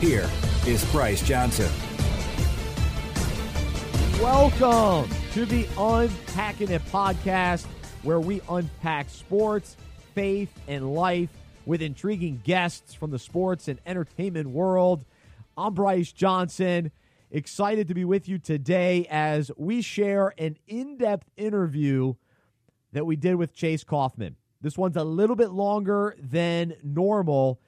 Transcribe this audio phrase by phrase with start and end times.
[0.00, 0.30] Here
[0.64, 1.68] is Bryce Johnson.
[4.22, 7.66] Welcome to the Unpacking It podcast,
[8.04, 9.76] where we unpack sports,
[10.14, 11.30] faith, and life
[11.66, 15.04] with intriguing guests from the sports and entertainment world.
[15.56, 16.92] I'm Bryce Johnson.
[17.32, 22.14] Excited to be with you today as we share an in depth interview
[22.92, 24.36] that we did with Chase Coffman.
[24.60, 27.60] This one's a little bit longer than normal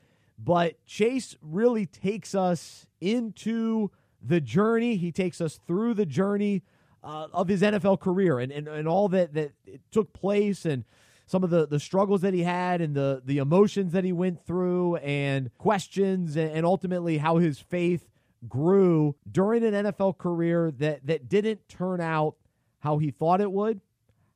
[0.43, 3.91] but Chase really takes us into
[4.23, 4.97] the journey.
[4.97, 6.62] He takes us through the journey
[7.03, 9.53] uh, of his NFL career and, and, and all that, that
[9.91, 10.84] took place and
[11.27, 14.45] some of the, the struggles that he had and the, the emotions that he went
[14.45, 18.09] through and questions and, and ultimately how his faith
[18.48, 22.36] grew during an NFL career that, that didn't turn out
[22.81, 23.81] how he thought it would,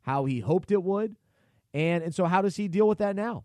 [0.02, 1.16] how he hoped it would.
[1.72, 3.44] And, and so, how does he deal with that now?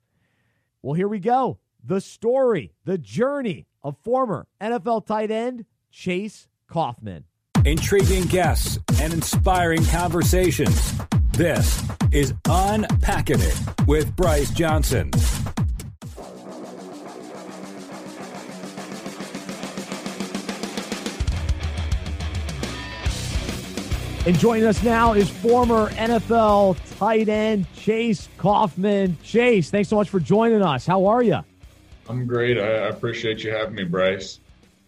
[0.82, 1.58] Well, here we go.
[1.84, 7.24] The story, the journey of former NFL tight end Chase Coffman.
[7.64, 10.92] Intriguing guests and inspiring conversations.
[11.32, 15.12] This is Unpacking It with Bryce Johnson.
[24.24, 29.16] And joining us now is former NFL tight end Chase Coffman.
[29.24, 30.86] Chase, thanks so much for joining us.
[30.86, 31.40] How are you?
[32.08, 32.56] I'm great.
[32.56, 34.38] I appreciate you having me, Bryce.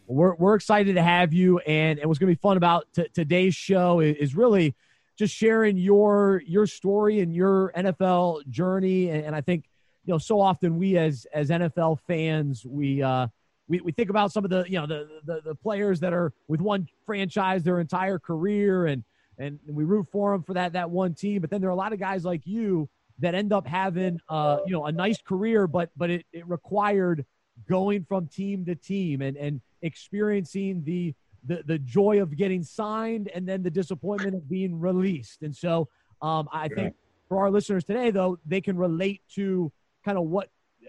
[0.06, 1.58] We're, we're excited to have you.
[1.58, 4.76] And, and what's going to be fun about t- today's show is, is, really
[5.18, 9.10] just sharing your your story and your NFL journey.
[9.10, 9.64] And, and, I think,
[10.04, 13.26] you know, so often we as as NFL fans, we uh,
[13.66, 16.32] we, we think about some of the you know the, the the players that are
[16.46, 19.02] with one franchise their entire career and
[19.38, 21.40] and we root for them for that that one team.
[21.40, 24.58] But then there are a lot of guys like you that end up having uh,
[24.66, 27.24] you know a nice career, but but it, it required
[27.68, 31.14] going from team to team and and experiencing the
[31.44, 35.42] the the joy of getting signed and then the disappointment of being released.
[35.42, 35.88] And so
[36.22, 36.94] um, I think
[37.28, 39.70] for our listeners today, though, they can relate to
[40.04, 40.48] kind of what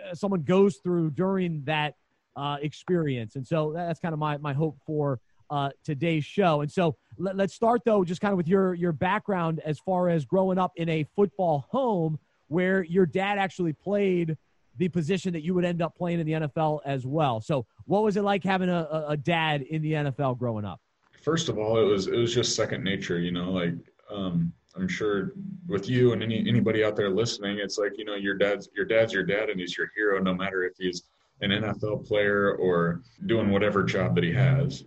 [0.10, 1.96] uh, someone goes through during that
[2.36, 3.36] uh, experience.
[3.36, 5.20] And so that's kind of my my hope for
[5.50, 6.62] uh, today's show.
[6.62, 10.10] And so let, us start though, just kind of with your your background as far
[10.10, 14.38] as growing up in a football home where your dad actually played
[14.78, 17.40] the position that you would end up playing in the NFL as well.
[17.40, 20.82] So what was it like having a, a dad in the NFL growing up?
[21.22, 23.20] First of all, it was it was just second nature.
[23.20, 23.74] You know, like
[24.12, 25.32] um, I'm sure
[25.68, 28.86] with you and any anybody out there listening, it's like you know your dad's your
[28.86, 31.04] dad's your dad and he's your hero no matter if he's
[31.42, 34.84] an NFL player or doing whatever job that he has.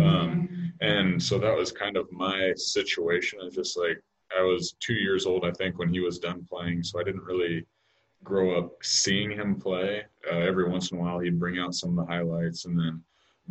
[0.00, 3.38] Um, and so that was kind of my situation.
[3.42, 4.02] It's just like
[4.36, 6.82] I was two years old, I think, when he was done playing.
[6.82, 7.64] So I didn't really
[8.24, 10.02] grow up seeing him play.
[10.30, 13.02] Uh, every once in a while, he'd bring out some of the highlights, and then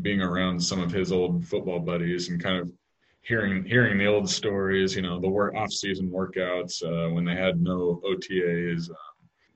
[0.01, 2.71] being around some of his old football buddies and kind of
[3.21, 4.95] hearing hearing the old stories.
[4.95, 8.89] You know, the work off season workouts uh, when they had no OTAs.
[8.89, 8.93] Uh,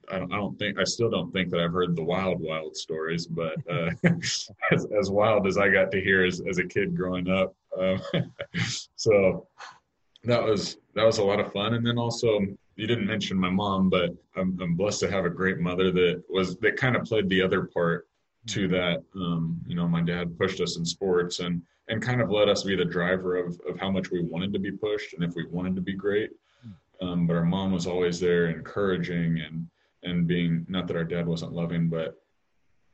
[0.09, 2.75] I don't, I don't think I still don't think that I've heard the wild wild
[2.75, 3.91] stories, but uh,
[4.71, 7.99] as, as wild as I got to hear as, as a kid growing up, um,
[8.95, 9.47] so
[10.23, 11.73] that was that was a lot of fun.
[11.73, 12.39] And then also
[12.75, 16.23] you didn't mention my mom, but I'm, I'm blessed to have a great mother that
[16.29, 18.07] was that kind of played the other part
[18.47, 19.03] to that.
[19.15, 22.63] Um, you know, my dad pushed us in sports and and kind of let us
[22.63, 25.45] be the driver of of how much we wanted to be pushed and if we
[25.47, 26.31] wanted to be great.
[27.01, 29.67] Um, but our mom was always there encouraging and
[30.03, 32.15] and being not that our dad wasn't loving, but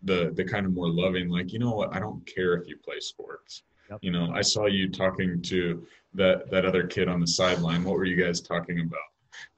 [0.04, 2.78] the the kind of more loving, like you know what, I don't care if you
[2.78, 3.64] play sports.
[3.90, 4.00] Yep.
[4.02, 7.84] You know, I saw you talking to that that other kid on the sideline.
[7.84, 9.00] What were you guys talking about?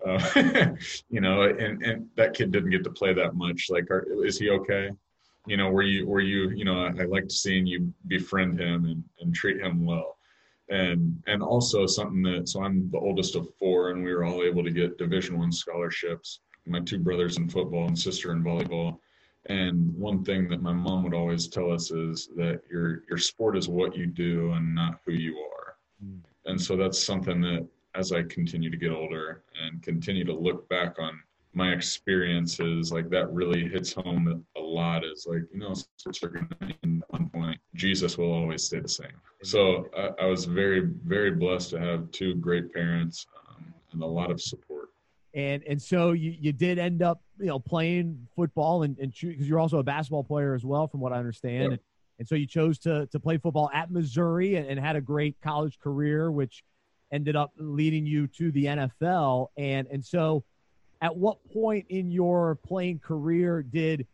[0.06, 0.76] Uh,
[1.10, 3.68] you know, and and that kid didn't get to play that much.
[3.70, 4.90] Like, are, is he okay?
[5.48, 6.86] You know, were you were you you know?
[6.86, 10.16] I, I liked seeing you befriend him and and treat him well
[10.70, 14.44] and and also something that so I'm the oldest of four, and we were all
[14.44, 16.42] able to get Division One scholarships.
[16.66, 19.00] My two brothers in football and sister in volleyball.
[19.48, 23.56] And one thing that my mom would always tell us is that your your sport
[23.56, 25.76] is what you do and not who you are.
[26.04, 26.22] Mm.
[26.46, 30.68] And so that's something that as I continue to get older and continue to look
[30.70, 31.22] back on
[31.54, 35.06] my experiences, like that really hits home a lot.
[35.06, 37.60] Is like you know, sports are going to end one point.
[37.76, 39.16] Jesus will always stay the same.
[39.44, 44.06] So I, I was very very blessed to have two great parents um, and a
[44.06, 44.75] lot of support.
[45.36, 49.48] And and so you, you did end up you know playing football and and because
[49.48, 51.74] you're also a basketball player as well, from what I understand.
[51.74, 51.80] And,
[52.20, 55.36] and so you chose to to play football at Missouri and, and had a great
[55.42, 56.64] college career, which
[57.12, 59.48] ended up leading you to the NFL.
[59.58, 60.46] And and so
[61.02, 64.08] at what point in your playing career did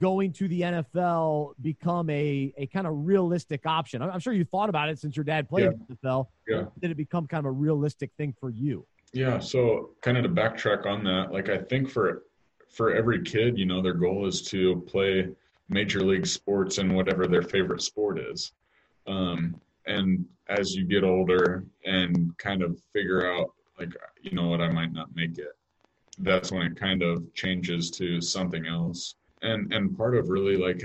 [0.00, 4.00] going to the NFL become a, a kind of realistic option?
[4.00, 5.96] I'm sure you thought about it since your dad played yeah.
[5.96, 6.26] NFL.
[6.46, 6.64] Yeah.
[6.80, 8.86] Did it become kind of a realistic thing for you?
[9.12, 9.38] Yeah.
[9.38, 12.24] So kind of to backtrack on that, like I think for
[12.68, 15.28] for every kid, you know, their goal is to play
[15.68, 18.52] major league sports and whatever their favorite sport is.
[19.06, 24.60] Um, and as you get older and kind of figure out like, you know what,
[24.60, 25.56] I might not make it
[26.18, 29.16] that's when it kind of changes to something else.
[29.42, 30.84] And and part of really like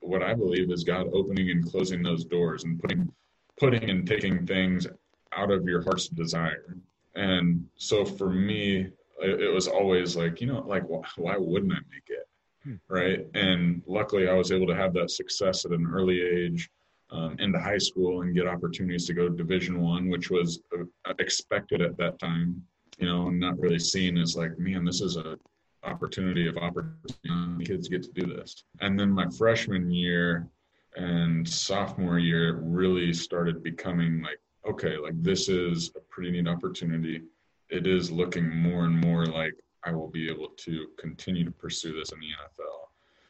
[0.00, 3.12] what I believe is God opening and closing those doors and putting
[3.58, 4.86] putting and taking things
[5.32, 6.76] out of your heart's desire.
[7.14, 8.88] And so for me,
[9.20, 10.84] it, was always like, you know, like
[11.16, 12.28] why wouldn't I make it?
[12.62, 12.74] Hmm.
[12.88, 13.26] Right.
[13.34, 16.70] And luckily I was able to have that success at an early age.
[17.10, 21.14] Um, into high school and get opportunities to go to division one which was uh,
[21.18, 22.62] expected at that time
[22.98, 25.38] you know, not really seen as like, man, this is a
[25.84, 27.64] opportunity of opportunity.
[27.64, 28.64] Kids get to do this.
[28.80, 30.48] And then my freshman year
[30.96, 37.22] and sophomore year really started becoming like, okay, like this is a pretty neat opportunity.
[37.70, 39.54] It is looking more and more like
[39.84, 42.88] I will be able to continue to pursue this in the NFL.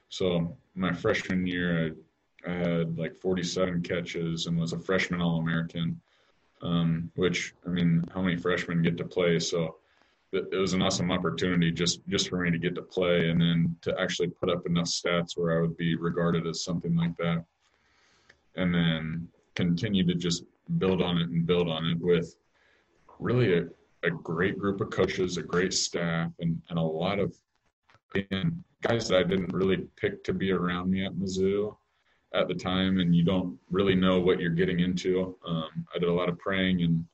[0.08, 1.94] So my freshman year,
[2.46, 6.00] I, I had like 47 catches and was a freshman All American
[6.62, 9.38] um, which I mean, how many freshmen get to play?
[9.38, 9.76] So
[10.32, 13.76] it was an awesome opportunity just just for me to get to play and then
[13.81, 17.44] to actually put up enough stats where I would be regarded as something like that,
[18.56, 20.44] and then continue to just
[20.76, 22.37] build on it and build on it with
[23.19, 23.67] really a,
[24.05, 27.35] a great group of coaches, a great staff, and, and a lot of
[28.31, 31.76] and guys that I didn't really pick to be around me at Mizzou
[32.35, 35.37] at the time and you don't really know what you're getting into.
[35.47, 37.05] Um, I did a lot of praying and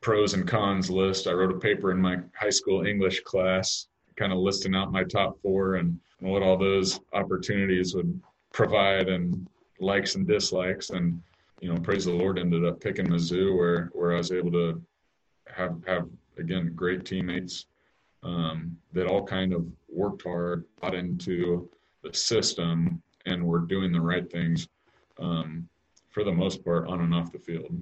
[0.00, 1.26] pros and cons list.
[1.26, 5.04] I wrote a paper in my high school English class, kind of listing out my
[5.04, 8.20] top four and, and what all those opportunities would
[8.52, 9.46] provide and
[9.80, 10.90] likes and dislikes.
[10.90, 11.20] And,
[11.60, 14.80] you know, praise the Lord, ended up picking Mizzou where, where I was able to
[15.54, 16.08] have, have
[16.38, 17.66] again, great teammates
[18.22, 21.68] um, that all kind of worked hard, got into
[22.02, 24.68] the system and we're doing the right things
[25.18, 25.68] um,
[26.10, 27.72] for the most part on and off the field.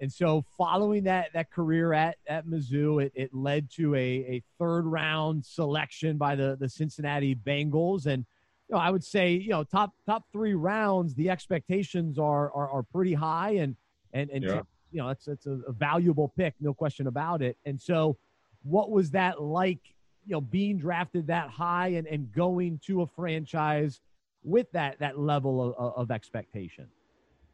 [0.00, 4.42] And so, following that that career at at Mizzou, it, it led to a, a
[4.58, 8.26] third round selection by the the Cincinnati Bengals, and
[8.72, 12.70] you know, I would say you know top top three rounds, the expectations are are,
[12.70, 13.76] are pretty high, and
[14.14, 14.62] and and yeah.
[14.90, 17.58] you know that's that's a, a valuable pick, no question about it.
[17.66, 18.16] And so,
[18.62, 19.80] what was that like
[20.24, 24.00] you know being drafted that high and, and going to a franchise
[24.42, 26.86] with that that level of, of expectation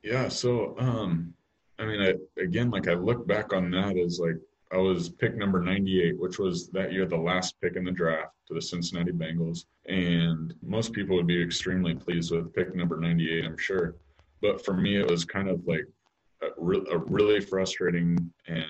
[0.03, 1.35] yeah so um
[1.79, 4.37] i mean I, again like i look back on that as like
[4.73, 8.33] i was pick number 98 which was that year the last pick in the draft
[8.47, 13.45] to the cincinnati bengals and most people would be extremely pleased with pick number 98
[13.45, 13.97] i'm sure
[14.41, 15.87] but for me it was kind of like
[16.43, 18.65] a, re- a really frustrating and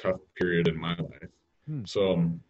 [0.00, 1.30] tough period in my life
[1.66, 1.82] hmm.
[1.84, 2.40] so um,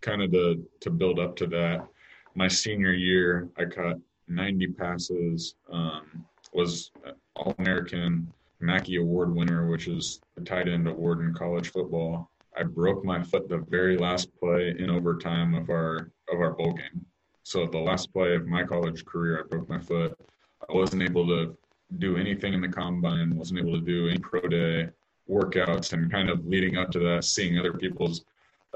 [0.00, 1.86] kind of to to build up to that.
[2.34, 3.96] My senior year, I caught
[4.28, 6.92] 90 passes, um, was
[7.34, 12.30] All American, Mackey Award winner, which is the tight end award in college football.
[12.56, 16.72] I broke my foot the very last play in overtime of our of our bowl
[16.72, 17.06] game.
[17.42, 20.18] So the last play of my college career, I broke my foot.
[20.68, 21.56] I wasn't able to
[21.98, 23.36] do anything in the combine.
[23.36, 24.88] wasn't able to do any pro day
[25.28, 28.24] workouts, and kind of leading up to that, seeing other people's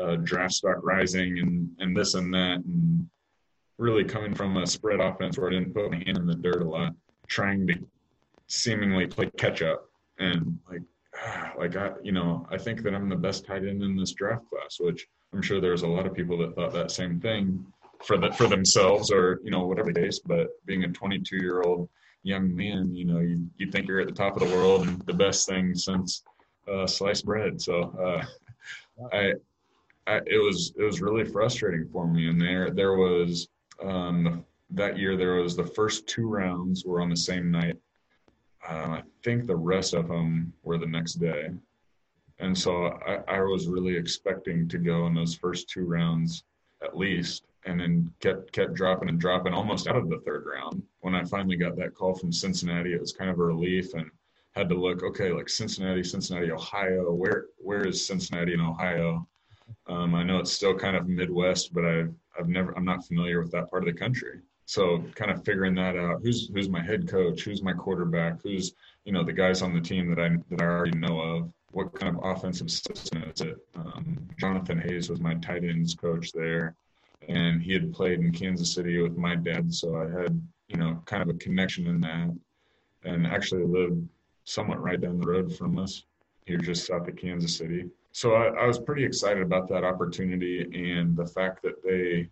[0.00, 3.08] uh, draft stock rising and and this and that, and
[3.78, 6.62] really coming from a spread offense where I didn't put my hand in the dirt
[6.62, 6.94] a lot,
[7.26, 7.74] trying to
[8.54, 10.82] seemingly play catch up and like
[11.58, 14.48] like I you know I think that I'm the best tight end in this draft
[14.48, 17.64] class, which I'm sure there's a lot of people that thought that same thing
[18.04, 20.20] for the, for themselves or you know whatever case.
[20.20, 21.88] But being a 22 year old
[22.22, 25.00] young man, you know you you think you're at the top of the world and
[25.02, 26.22] the best thing since
[26.72, 27.60] uh, sliced bread.
[27.60, 28.24] So uh,
[29.12, 29.32] I,
[30.06, 32.28] I it was it was really frustrating for me.
[32.28, 33.48] And there there was
[33.82, 37.76] um, that year there was the first two rounds were on the same night.
[38.68, 41.50] I think the rest of them were the next day.
[42.38, 46.44] And so I, I was really expecting to go in those first two rounds
[46.82, 50.82] at least, and then kept kept dropping and dropping almost out of the third round.
[51.00, 54.10] When I finally got that call from Cincinnati, it was kind of a relief and
[54.52, 59.26] had to look, okay, like Cincinnati, Cincinnati, Ohio, where where is Cincinnati in Ohio?
[59.86, 63.40] Um, I know it's still kind of Midwest, but I've I've never I'm not familiar
[63.40, 64.40] with that part of the country.
[64.66, 66.20] So kind of figuring that out.
[66.22, 67.42] Who's who's my head coach?
[67.42, 68.42] Who's my quarterback?
[68.42, 71.52] Who's you know the guys on the team that I that I already know of?
[71.72, 73.56] What kind of offensive system is it?
[73.74, 76.74] Um, Jonathan Hayes was my tight ends coach there,
[77.28, 81.02] and he had played in Kansas City with my dad, so I had you know
[81.04, 82.34] kind of a connection in that,
[83.04, 84.08] and actually lived
[84.44, 86.04] somewhat right down the road from us
[86.46, 87.86] here just south of Kansas City.
[88.12, 90.60] So I, I was pretty excited about that opportunity
[90.92, 92.28] and the fact that they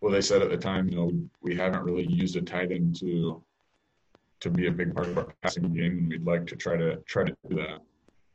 [0.00, 1.10] well, they said at the time, you know,
[1.40, 3.42] we haven't really used a tight end to
[4.38, 6.96] to be a big part of our passing game, and we'd like to try to
[7.06, 7.80] try to do that.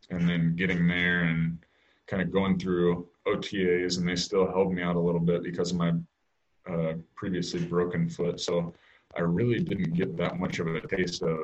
[0.10, 1.60] And then getting there and
[2.08, 5.72] kind of going through OTAs, and they still held me out a little bit because
[5.72, 5.94] of my
[6.70, 8.40] uh, previously broken foot.
[8.40, 8.74] So
[9.16, 11.38] I really didn't get that much of a taste of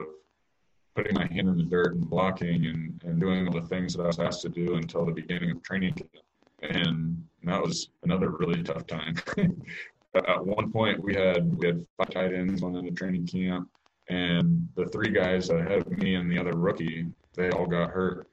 [0.95, 4.03] putting my hand in the dirt and blocking and, and doing all the things that
[4.03, 6.09] I was asked to do until the beginning of training camp.
[6.61, 9.15] And that was another really tough time.
[10.27, 13.69] at one point we had we had five tight ends on in the training camp,
[14.09, 18.27] and the three guys ahead of me and the other rookie, they all got hurt.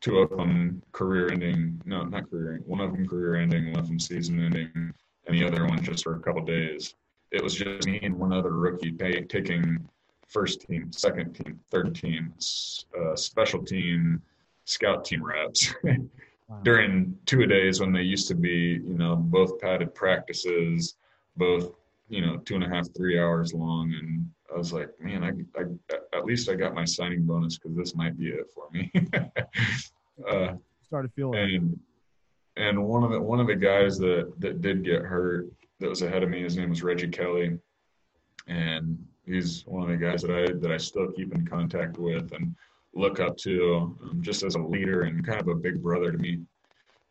[0.00, 2.54] Two of them career-ending, no, not career.
[2.54, 4.94] Ending, one of them career-ending, one of them season-ending, and
[5.36, 6.94] the other one just for a couple days.
[7.32, 9.88] It was just me and one other rookie pay, taking
[10.28, 12.34] first team, second team, third team,
[13.00, 14.22] uh, special team,
[14.64, 15.74] scout team reps.
[16.48, 16.60] Wow.
[16.62, 20.94] during two days when they used to be, you know, both padded practices,
[21.36, 21.72] both,
[22.08, 23.92] you know, two and a half, three hours long.
[23.98, 27.76] And I was like, man, I, I at least I got my signing bonus because
[27.76, 28.90] this might be it for me.
[30.30, 31.38] uh, Started feeling.
[31.38, 31.80] And
[32.56, 35.46] and one of the one of the guys that that did get hurt
[35.80, 37.58] that was ahead of me, his name was Reggie Kelly,
[38.46, 42.32] and he's one of the guys that I that I still keep in contact with
[42.32, 42.54] and
[42.94, 46.16] look up to, um, just as a leader and kind of a big brother to
[46.16, 46.40] me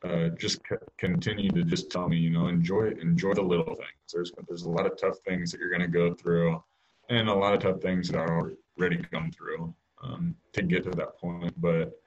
[0.06, 4.14] uh, just c- continue to just tell me, you know, enjoy enjoy the little things.
[4.14, 6.62] There's there's a lot of tough things that you're going to go through,
[7.10, 10.92] and a lot of tough things that are already come through um, to get to
[10.92, 11.54] that point.
[11.60, 12.00] But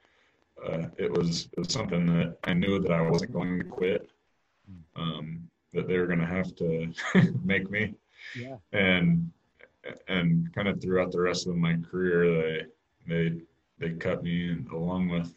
[0.65, 4.09] uh, it was it was something that I knew that I wasn't going to quit.
[4.95, 6.91] Um, that they were going to have to
[7.43, 7.95] make me,
[8.35, 8.57] yeah.
[8.71, 9.31] and
[10.07, 12.65] and kind of throughout the rest of my career,
[13.07, 13.41] they they
[13.77, 15.33] they cut me, and along with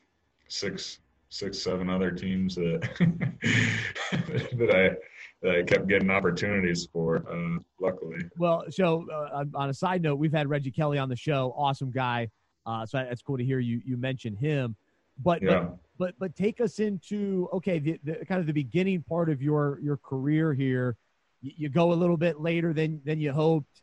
[0.48, 1.00] six
[1.32, 2.82] six, seven other teams that
[4.56, 4.96] that I
[5.42, 7.24] that I kept getting opportunities for.
[7.28, 8.18] Uh, luckily.
[8.36, 11.54] Well, so uh, on a side note, we've had Reggie Kelly on the show.
[11.56, 12.28] Awesome guy.
[12.64, 14.76] Uh, so that's cool to hear you you mention him.
[15.18, 15.60] But yeah.
[15.60, 19.42] but, but but take us into okay the, the kind of the beginning part of
[19.42, 20.96] your your career here.
[21.40, 23.80] You, you go a little bit later than than you hoped.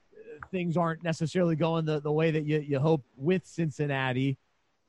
[0.52, 4.38] Things aren't necessarily going the, the way that you, you hoped with Cincinnati.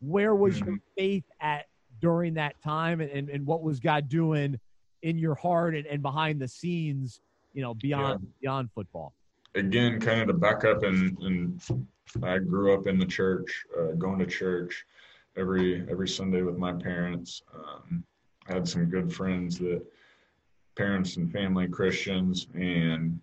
[0.00, 0.68] Where was mm-hmm.
[0.68, 1.66] your faith at
[2.00, 4.58] during that time and, and, and what was God doing
[5.02, 7.20] in your heart and, and behind the scenes,
[7.52, 8.28] you know, beyond yeah.
[8.40, 9.14] beyond football?
[9.54, 11.86] Again, kind of to back up and, and
[12.22, 14.84] I grew up in the church, uh, going to church
[15.36, 17.42] every every Sunday with my parents.
[17.54, 18.04] Um,
[18.48, 19.82] I had some good friends that
[20.76, 23.20] parents and family Christians, and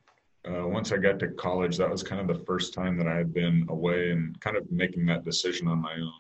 [0.48, 3.16] uh, once I got to college, that was kind of the first time that I
[3.16, 6.12] had been away and kind of making that decision on my own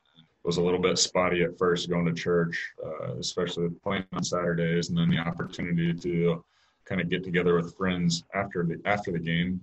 [0.48, 4.88] was a little bit spotty at first going to church, uh, especially playing on Saturdays,
[4.88, 6.44] and then the opportunity to
[6.86, 9.62] kind of get together with friends after the after the game,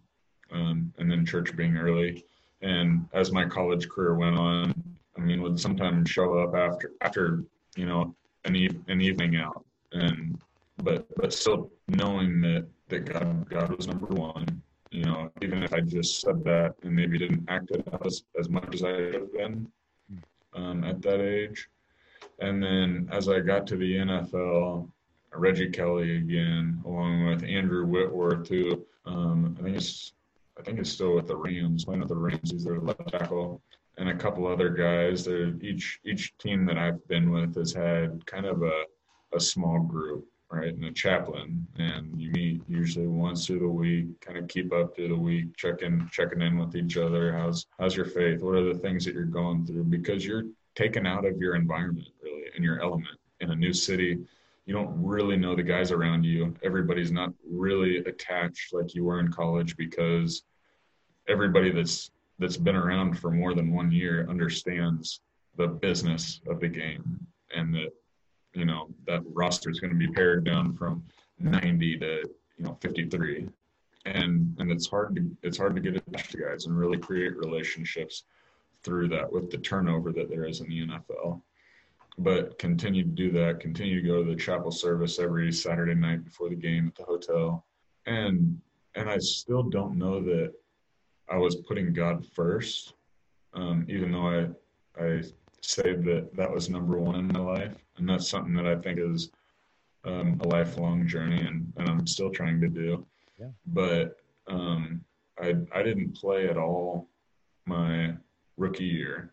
[0.53, 2.23] um, and then church being early.
[2.61, 4.75] And as my college career went on,
[5.17, 7.45] I mean, would sometimes show up after after
[7.77, 8.15] you know
[8.45, 10.39] an, e- an evening out, and
[10.83, 14.63] but but still knowing that that God God was number one.
[14.91, 18.23] You know, even if I just said that and maybe didn't act it out as,
[18.39, 19.67] as much as I have been,
[20.55, 21.69] um, at that age.
[22.41, 24.91] And then as I got to the NFL,
[25.33, 30.13] Reggie Kelly again, along with Andrew Whitworth, who um, I think is
[30.59, 32.51] I think is still with the Rams, playing with the Rams.
[32.53, 33.61] He's their left tackle.
[33.99, 35.25] and a couple other guys.
[35.25, 38.85] There, each each team that I've been with has had kind of a
[39.35, 44.21] a small group, right, and a chaplain, and you meet usually once through the week,
[44.21, 47.33] kind of keep up through the week, checking checking in with each other.
[47.33, 48.41] How's how's your faith?
[48.43, 49.85] What are the things that you're going through?
[49.85, 50.45] Because you're
[50.75, 54.19] taken out of your environment, really, in your element in a new city.
[54.67, 56.55] You don't really know the guys around you.
[56.63, 60.43] Everybody's not really attached like you were in college because
[61.29, 65.21] everybody that's that's been around for more than one year understands
[65.57, 67.91] the business of the game and that
[68.55, 71.03] you know that roster is going to be pared down from
[71.39, 72.07] 90 to
[72.57, 73.49] you know 53
[74.07, 77.37] and and it's hard to it's hard to get attached to guys and really create
[77.37, 78.25] relationships
[78.83, 81.41] through that with the turnover that there is in the NFL
[82.19, 86.25] but continue to do that continue to go to the chapel service every Saturday night
[86.25, 87.65] before the game at the hotel.
[88.07, 88.61] And
[88.95, 90.53] and I still don't know that
[91.29, 92.95] I was putting God first,
[93.55, 95.23] um, even though I I
[95.65, 98.99] say that that was number one in my life, and that's something that I think
[98.99, 99.31] is
[100.05, 103.05] um, a lifelong journey, and, and I'm still trying to do.
[103.39, 103.49] Yeah.
[103.67, 104.17] But
[104.47, 105.05] um,
[105.39, 107.09] I I didn't play at all
[107.67, 108.15] my
[108.57, 109.33] rookie year.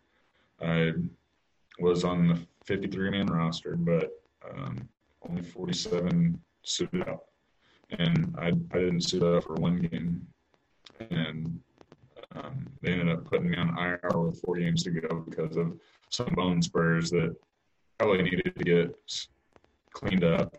[0.61, 0.93] I
[1.79, 4.11] was on the 53 man roster, but
[4.49, 4.87] um,
[5.27, 7.27] only 47 suited up,
[7.91, 10.25] and I I didn't suit up for one game,
[11.09, 11.59] and
[12.35, 15.77] um, they ended up putting me on IR with four games to go because of
[16.09, 17.35] some bone spurs that
[17.97, 18.95] probably needed to get
[19.91, 20.57] cleaned up.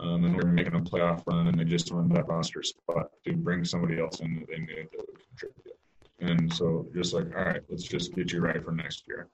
[0.00, 3.10] Um, and we were making a playoff run, and they just wanted that roster spot
[3.24, 5.76] to bring somebody else in that they knew that would contribute.
[6.20, 9.26] And so, just like, all right, let's just get you ready for next year.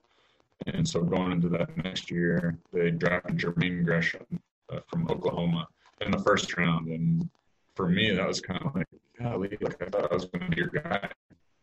[0.65, 4.25] And so, going into that next year, they drafted Jermaine Gresham
[4.71, 5.67] uh, from Oklahoma
[6.01, 6.87] in the first round.
[6.87, 7.29] And
[7.75, 8.87] for me, that was kind of like,
[9.19, 11.09] golly, like I thought I was going to be your guy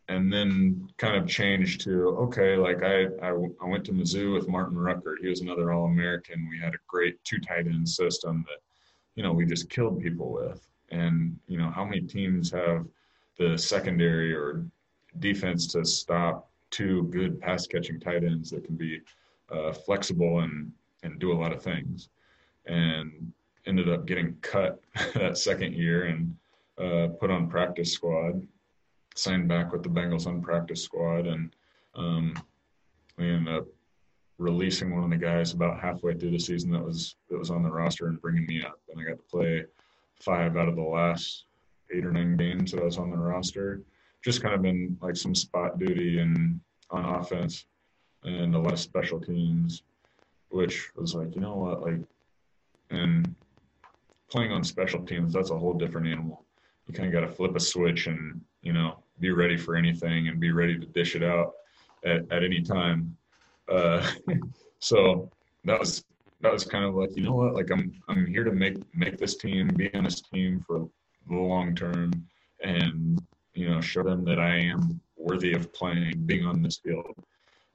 [0.09, 4.47] and then kind of changed to okay like I, I, I went to mizzou with
[4.47, 5.17] martin rucker.
[5.21, 6.47] He was another all-american.
[6.49, 8.61] We had a great two tight end system that
[9.15, 10.67] you know we just killed people with.
[10.91, 12.85] And you know how many teams have
[13.37, 14.65] the secondary or
[15.19, 19.01] defense to stop two good pass catching tight ends that can be
[19.51, 20.71] uh, flexible and
[21.03, 22.09] and do a lot of things?
[22.65, 23.31] And
[23.65, 24.81] ended up getting cut
[25.13, 26.35] that second year and
[26.77, 28.45] uh, put on practice squad
[29.15, 31.55] signed back with the Bengals on practice squad, and
[31.95, 32.33] um,
[33.17, 33.67] we ended up
[34.37, 37.63] releasing one of the guys about halfway through the season that was that was on
[37.63, 39.65] the roster and bringing me up, and I got to play
[40.19, 41.45] five out of the last
[41.93, 43.81] eight or nine games that I was on the roster.
[44.23, 47.65] Just kind of been like some spot duty and on offense
[48.23, 49.83] and a lot of special teams,
[50.49, 51.99] which was like, you know what, like,
[52.89, 53.35] and
[54.29, 56.45] playing on special teams, that's a whole different animal.
[56.87, 60.27] You kind of got to flip a switch and, you know, be ready for anything
[60.27, 61.53] and be ready to dish it out
[62.03, 63.15] at, at any time.
[63.71, 64.05] Uh,
[64.79, 65.31] so
[65.63, 66.03] that was
[66.41, 69.17] that was kind of like you know what like I'm I'm here to make make
[69.17, 70.89] this team be on this team for
[71.29, 72.11] the long term
[72.61, 73.21] and
[73.53, 77.15] you know show them that I am worthy of playing being on this field.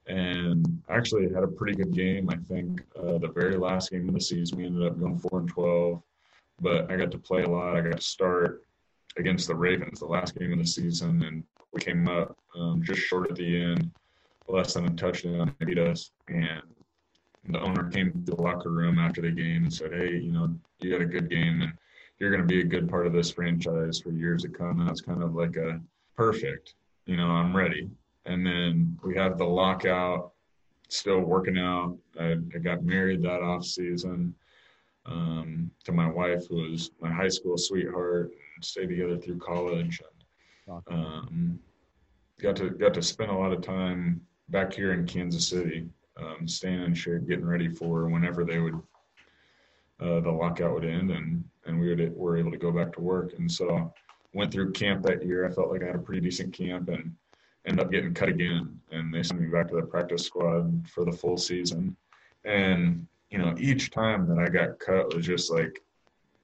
[0.07, 2.31] And I actually had a pretty good game.
[2.31, 5.41] I think uh, the very last game of the season we ended up going four
[5.41, 6.03] and twelve,
[6.61, 7.77] but I got to play a lot.
[7.77, 8.63] I got to start
[9.19, 13.01] against the Ravens, the last game of the season, and we came up um, just
[13.01, 13.91] short at the end,
[14.49, 16.13] less than a touchdown, they beat us.
[16.29, 16.63] And
[17.49, 20.55] the owner came to the locker room after the game and said, "Hey, you know,
[20.81, 21.73] you had a good game, and
[22.19, 24.89] you're going to be a good part of this franchise for years to come." And
[24.89, 25.81] that's kind of like a
[26.17, 26.75] perfect,
[27.07, 27.91] you know, I'm ready.
[28.25, 30.33] And then we had the lockout,
[30.89, 31.97] still working out.
[32.21, 34.35] I, I got married that off season
[35.07, 38.33] um, to my wife, who was my high school sweetheart
[38.65, 40.01] stay together through college.
[40.69, 41.59] And, um,
[42.41, 46.47] got to got to spend a lot of time back here in Kansas City, um,
[46.47, 48.81] staying in shape, getting ready for whenever they would
[50.01, 53.01] uh, the lockout would end, and and we would were able to go back to
[53.01, 53.33] work.
[53.39, 53.93] And so
[54.33, 55.47] went through camp that year.
[55.47, 57.15] I felt like I had a pretty decent camp, and
[57.67, 58.81] ended up getting cut again.
[58.91, 61.97] And they sent me back to the practice squad for the full season.
[62.45, 65.83] And you know, each time that I got cut was just like,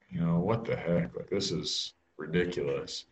[0.09, 1.15] you know, what the heck?
[1.15, 3.05] Like this is ridiculous.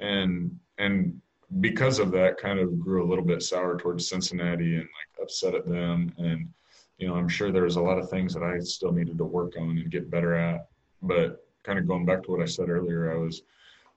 [0.00, 1.20] And and
[1.60, 5.54] because of that, kind of grew a little bit sour towards Cincinnati and like upset
[5.54, 6.12] at them.
[6.18, 6.48] And
[6.98, 9.24] you know, I'm sure there was a lot of things that I still needed to
[9.24, 10.68] work on and get better at.
[11.02, 13.42] But kind of going back to what I said earlier, I was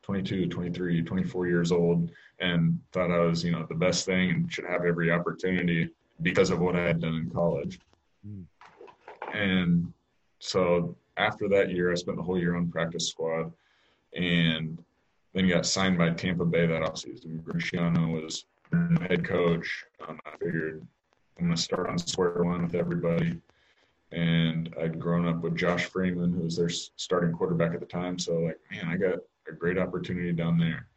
[0.03, 4.51] 22, 23, 24 years old and thought I was, you know, the best thing and
[4.51, 5.89] should have every opportunity
[6.21, 7.79] because of what I had done in college.
[8.27, 8.45] Mm.
[9.33, 9.93] And
[10.39, 13.51] so after that year, I spent the whole year on practice squad
[14.15, 14.83] and
[15.33, 17.43] then got signed by Tampa Bay that offseason.
[17.43, 18.45] Greg Schiano was
[19.01, 19.85] head coach.
[20.07, 20.85] Um, I figured
[21.37, 23.39] I'm going to start on square one with everybody.
[24.11, 28.17] And I'd grown up with Josh Freeman, who was their starting quarterback at the time.
[28.17, 30.87] So, like, man, I got a great opportunity down there.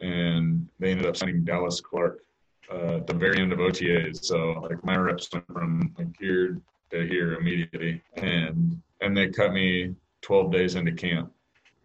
[0.00, 2.20] And they ended up signing Dallas Clark
[2.70, 4.24] uh, at the very end of OTAs.
[4.24, 8.02] So, like, my reps went from like here to here immediately.
[8.14, 11.32] And and they cut me 12 days into camp.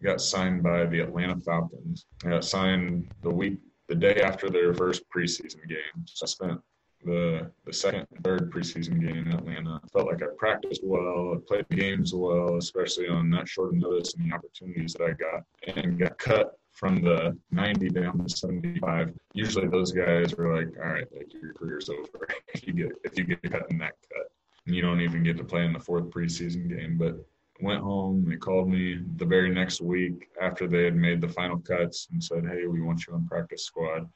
[0.04, 2.04] Got signed by the Atlanta Falcons.
[2.24, 6.04] I got signed the week, the day after their first preseason game.
[6.06, 6.60] So I spent
[7.04, 9.80] the the second third preseason game in Atlanta.
[9.82, 14.14] I felt like I practiced well, I played games well, especially on that short notice
[14.14, 19.12] and the opportunities that I got, and got cut from the 90 down to 75.
[19.32, 23.18] Usually those guys are like, all right, like your career's over if you get if
[23.18, 24.26] you get cut in that cut.
[24.66, 26.96] You don't even get to play in the fourth preseason game.
[26.98, 27.16] But
[27.64, 28.24] went home.
[28.28, 32.22] They called me the very next week after they had made the final cuts and
[32.22, 34.08] said, "Hey, we want you on practice squad."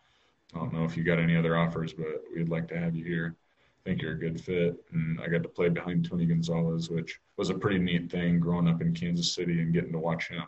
[0.55, 3.05] I don't know if you got any other offers, but we'd like to have you
[3.05, 3.37] here.
[3.37, 4.77] I think you're a good fit.
[4.93, 8.69] And I got to play behind Tony Gonzalez, which was a pretty neat thing growing
[8.69, 10.45] up in Kansas City and getting to watch him.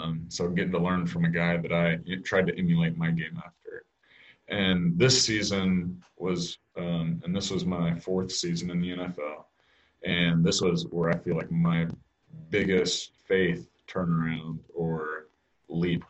[0.00, 3.40] Um, so getting to learn from a guy that I tried to emulate my game
[3.44, 3.84] after.
[4.48, 9.44] And this season was, um, and this was my fourth season in the NFL.
[10.04, 11.86] And this was where I feel like my
[12.50, 15.28] biggest faith turnaround or
[15.68, 16.04] leap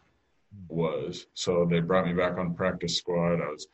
[0.68, 1.26] was.
[1.34, 3.40] So they brought me back on practice squad.
[3.40, 3.66] I was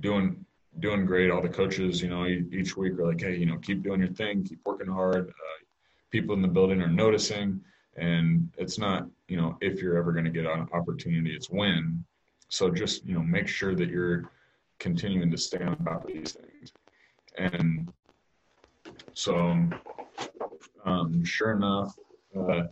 [0.00, 0.44] doing
[0.80, 1.30] doing great.
[1.30, 4.12] All the coaches, you know, each week are like, hey, you know, keep doing your
[4.12, 5.28] thing, keep working hard.
[5.28, 5.64] Uh,
[6.10, 7.60] people in the building are noticing,
[7.96, 12.04] and it's not, you know, if you're ever going to get an opportunity, it's when.
[12.48, 14.30] So just you know, make sure that you're
[14.78, 16.72] continuing to stay on top of these things.
[17.36, 17.92] And
[19.14, 19.58] so,
[20.84, 21.94] um, sure enough,
[22.36, 22.64] uh,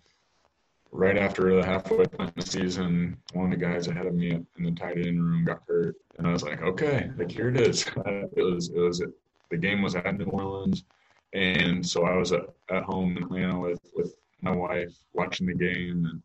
[0.92, 4.30] right after the halfway point of the season, one of the guys ahead of me
[4.30, 7.60] in the tight end room got hurt, and I was like, okay, like here it
[7.60, 7.86] is.
[8.06, 9.02] it was it was
[9.50, 10.84] the game was at New Orleans,
[11.32, 15.54] and so I was at, at home in Atlanta with with my wife watching the
[15.54, 16.22] game, and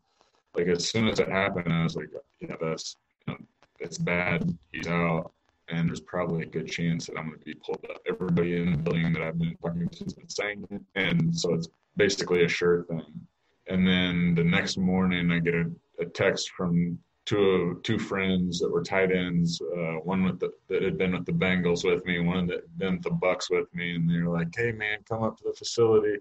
[0.54, 2.08] like as soon as it happened, I was like,
[2.40, 3.38] yeah, that's you know,
[3.78, 4.56] it's bad.
[4.72, 5.32] He's out.
[5.68, 8.00] And there's probably a good chance that I'm going to be pulled up.
[8.08, 10.82] Everybody in the building that I've been talking to has been saying it.
[10.94, 13.26] And so it's basically a sure thing
[13.68, 18.70] and then the next morning, I get a, a text from two two friends that
[18.70, 19.60] were tight ends.
[19.60, 22.78] Uh, one with the, that had been with the Bengals with me, one that had
[22.78, 25.52] been with the Bucks with me, and they're like, "Hey, man, come up to the
[25.52, 26.18] facility.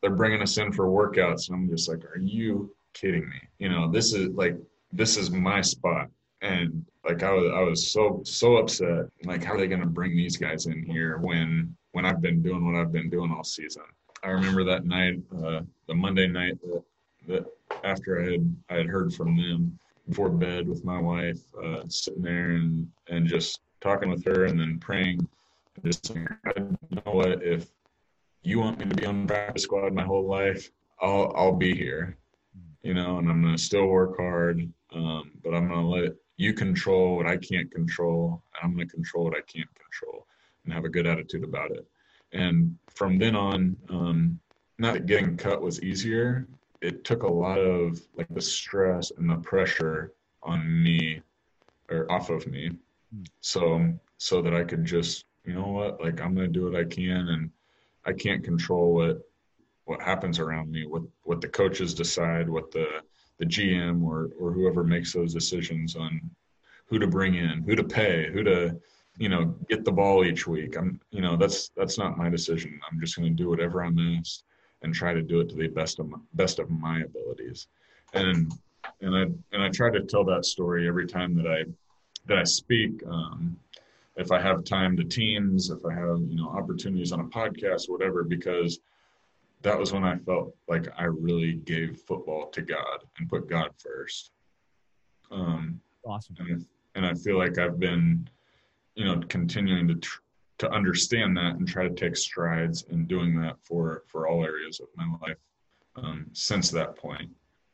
[0.00, 3.40] They're bringing us in for workouts." And I'm just like, "Are you kidding me?
[3.58, 4.56] You know, this is like
[4.92, 6.08] this is my spot."
[6.42, 9.06] And like I was, I was so so upset.
[9.24, 12.42] Like, how are they going to bring these guys in here when when I've been
[12.42, 13.84] doing what I've been doing all season?
[14.22, 16.82] I remember that night, uh, the Monday night that,
[17.28, 17.46] that
[17.84, 22.22] after I had I had heard from them before bed with my wife, uh, sitting
[22.22, 25.26] there and and just talking with her, and then praying,
[25.84, 27.68] just saying, you know what, if
[28.42, 30.70] you want me to be on the practice squad my whole life,
[31.00, 32.16] I'll I'll be here,
[32.82, 34.60] you know, and I'm gonna still work hard,
[34.94, 39.24] um, but I'm gonna let you control what I can't control, and I'm gonna control
[39.24, 40.26] what I can't control,
[40.64, 41.86] and have a good attitude about it.
[42.32, 44.40] And from then on, um,
[44.78, 46.46] not that getting cut was easier,
[46.82, 51.22] it took a lot of like the stress and the pressure on me
[51.88, 52.70] or off of me.
[53.40, 56.84] So so that I could just, you know what, like I'm gonna do what I
[56.84, 57.50] can and
[58.04, 59.22] I can't control what
[59.84, 63.02] what happens around me, what what the coaches decide, what the
[63.38, 66.20] the GM or or whoever makes those decisions on
[66.86, 68.80] who to bring in, who to pay, who to
[69.18, 70.76] you know, get the ball each week.
[70.76, 72.78] I'm, you know, that's that's not my decision.
[72.90, 74.44] I'm just going to do whatever I'm asked
[74.82, 77.68] and try to do it to the best of my, best of my abilities.
[78.12, 78.52] And
[79.00, 79.22] and I
[79.52, 81.64] and I try to tell that story every time that I
[82.26, 83.02] that I speak.
[83.06, 83.56] Um,
[84.16, 87.88] if I have time to teams, if I have you know opportunities on a podcast,
[87.88, 88.80] whatever, because
[89.62, 93.70] that was when I felt like I really gave football to God and put God
[93.78, 94.30] first.
[95.30, 96.36] Um, awesome.
[96.38, 96.64] And,
[96.94, 98.28] and I feel like I've been
[98.96, 100.20] you know continuing to tr-
[100.58, 104.80] to understand that and try to take strides in doing that for for all areas
[104.80, 105.36] of my life
[105.96, 107.30] um, since that point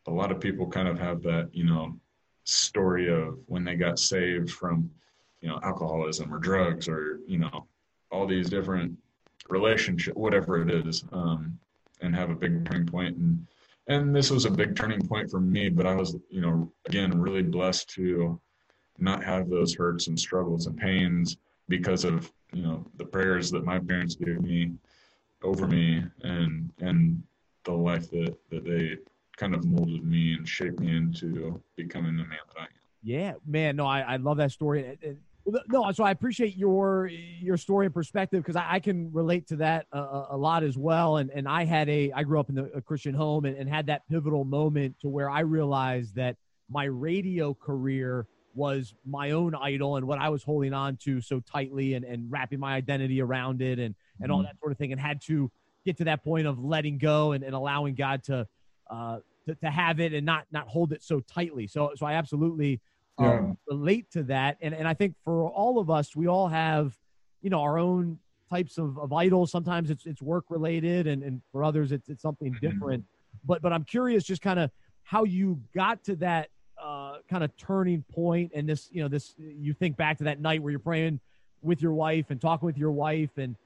[0.07, 1.97] a lot of people kind of have that you know
[2.45, 4.91] story of when they got saved from
[5.41, 7.67] you know alcoholism or drugs or you know
[8.11, 8.97] all these different
[9.49, 11.59] relationship whatever it is um,
[12.03, 13.47] and have a big turning point and
[13.89, 17.19] and this was a big turning point for me but i was you know again
[17.19, 18.41] really blessed to
[18.99, 21.37] not have those hurts and struggles and pains
[21.69, 24.73] because of you know the prayers that my parents gave me
[25.43, 27.23] over me and and
[27.65, 28.97] the life that that they
[29.37, 32.69] kind of molded me and shaped me into becoming the man that I am.
[33.03, 33.77] Yeah, man.
[33.77, 34.99] No, I, I love that story.
[35.47, 39.57] No, so I appreciate your your story and perspective because I, I, can relate to
[39.57, 41.17] that a, a, lot as well.
[41.17, 43.87] And and I had a I grew up in a Christian home and, and had
[43.87, 46.37] that pivotal moment to where I realized that
[46.71, 51.41] my radio career was my own idol and what I was holding on to so
[51.41, 54.47] tightly and, and wrapping my identity around it and and all mm-hmm.
[54.47, 55.51] that sort of thing and had to
[55.85, 58.47] get to that point of letting go and, and allowing God to,
[58.89, 61.67] uh, to to have it and not not hold it so tightly.
[61.67, 62.81] So so I absolutely
[63.25, 64.57] um, relate to that.
[64.61, 66.97] And, and I think for all of us, we all have,
[67.41, 68.19] you know, our own
[68.51, 69.51] types of, of idols.
[69.51, 72.67] Sometimes it's, it's work related and, and for others, it's, it's something mm-hmm.
[72.67, 73.05] different.
[73.45, 74.71] But, but I'm curious just kind of
[75.05, 76.49] how you got to that
[76.83, 80.41] uh, kind of turning point and this, you know, this, you think back to that
[80.41, 81.21] night where you're praying
[81.63, 83.57] with your wife and talking with your wife and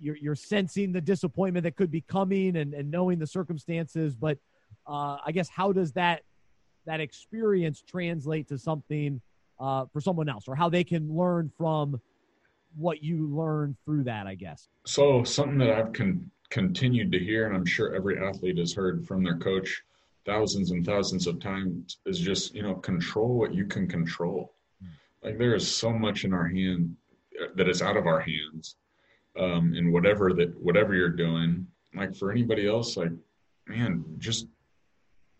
[0.00, 4.14] you're, you're sensing the disappointment that could be coming and, and knowing the circumstances.
[4.14, 4.38] But
[4.86, 6.22] uh, I guess how does that
[6.86, 9.20] that experience translate to something
[9.60, 12.00] uh, for someone else or how they can learn from
[12.76, 14.68] what you learned through that i guess.
[14.86, 19.06] So something that i've con- continued to hear and i'm sure every athlete has heard
[19.06, 19.82] from their coach
[20.24, 24.54] thousands and thousands of times is just you know control what you can control.
[25.22, 26.96] Like there is so much in our hand
[27.40, 28.76] uh, that is out of our hands
[29.38, 31.66] um, and whatever that whatever you're doing.
[31.94, 33.12] Like for anybody else like
[33.66, 34.46] man just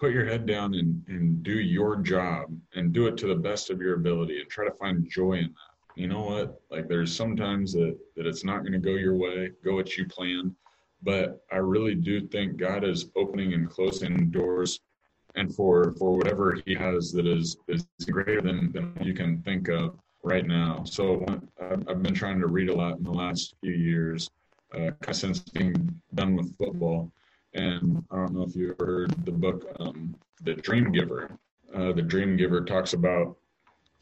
[0.03, 3.71] put your head down and, and do your job and do it to the best
[3.71, 5.95] of your ability and try to find joy in that.
[5.95, 6.61] You know what?
[6.73, 10.09] Like there's sometimes that, that it's not going to go your way, go what you
[10.09, 10.57] plan.
[11.05, 14.81] But I really do think God is opening and closing doors
[15.37, 19.69] and for for whatever he has that is is greater than, than you can think
[19.69, 20.83] of right now.
[20.83, 21.25] So
[21.61, 24.29] I've been trying to read a lot in the last few years,
[24.77, 27.13] uh, since being done with football.
[27.55, 31.39] And I don't know if you heard the book, um, The Dream Giver.
[31.75, 33.37] Uh, the Dream Giver talks about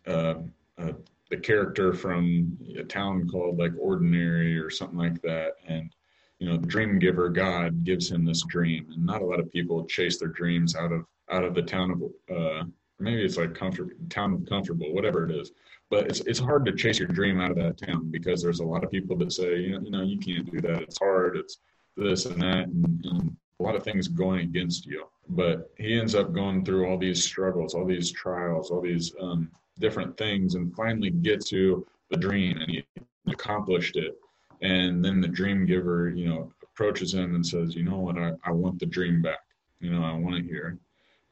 [0.06, 0.34] uh,
[0.78, 0.92] uh,
[1.30, 5.54] the character from a town called like Ordinary or something like that.
[5.66, 5.94] And,
[6.38, 8.88] you know, the dream giver, God gives him this dream.
[8.92, 11.92] And not a lot of people chase their dreams out of out of the town
[11.92, 12.64] of uh,
[12.98, 15.52] maybe it's like comfort town of comfortable, whatever it is.
[15.88, 18.64] But it's it's hard to chase your dream out of that town because there's a
[18.64, 20.82] lot of people that say, you know, you know, you can't do that.
[20.82, 21.36] It's hard.
[21.36, 21.58] It's
[21.96, 25.07] this and that, and, and a lot of things going against you.
[25.29, 29.50] But he ends up going through all these struggles, all these trials, all these um,
[29.79, 32.85] different things, and finally get to the dream, and he
[33.29, 34.18] accomplished it.
[34.62, 38.18] And then the dream giver, you know, approaches him and says, "You know what?
[38.18, 39.40] I, I want the dream back.
[39.81, 40.79] You know, I want it here.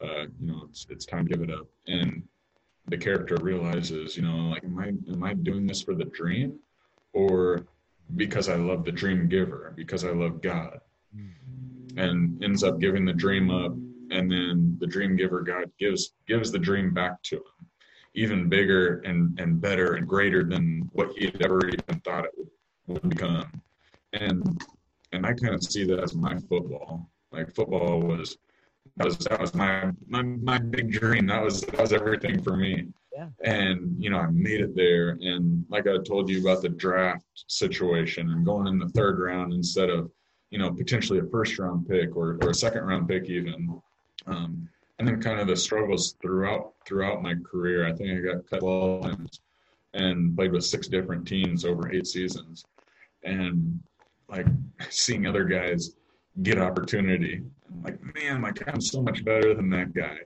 [0.00, 2.22] Uh, you know, it's it's time to give it up." And
[2.86, 6.58] the character realizes, you know, like, am I am I doing this for the dream,
[7.12, 7.66] or
[8.16, 10.80] because I love the dream giver, because I love God?
[11.16, 11.98] Mm-hmm.
[11.98, 13.72] and ends up giving the dream up
[14.10, 17.58] and then the dream giver god gives gives the dream back to him
[18.18, 22.32] even bigger and and better and greater than what he had ever even thought it
[22.36, 22.48] would,
[22.86, 23.62] would become.
[24.12, 24.62] And
[25.12, 27.08] and i kind of see that as my football.
[27.30, 28.36] Like football was
[28.96, 31.26] that was that was my my, my big dream.
[31.26, 32.88] That was that was everything for me
[33.44, 37.24] and you know i made it there and like i told you about the draft
[37.46, 40.10] situation and going in the third round instead of
[40.50, 43.80] you know, potentially a first round pick or, or a second round pick even.
[44.26, 44.68] Um,
[44.98, 47.86] and then kind of the struggles throughout throughout my career.
[47.86, 49.40] I think I got cut 12 times
[49.94, 52.64] and played with six different teams over eight seasons.
[53.24, 53.80] And
[54.28, 54.46] like
[54.90, 55.94] seeing other guys
[56.42, 57.42] get opportunity.
[57.68, 60.18] I'm like, man, like I'm so much better than that guy.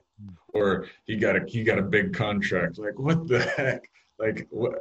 [0.53, 2.77] Or he got a he got a big contract.
[2.77, 3.89] Like, what the heck?
[4.19, 4.79] Like what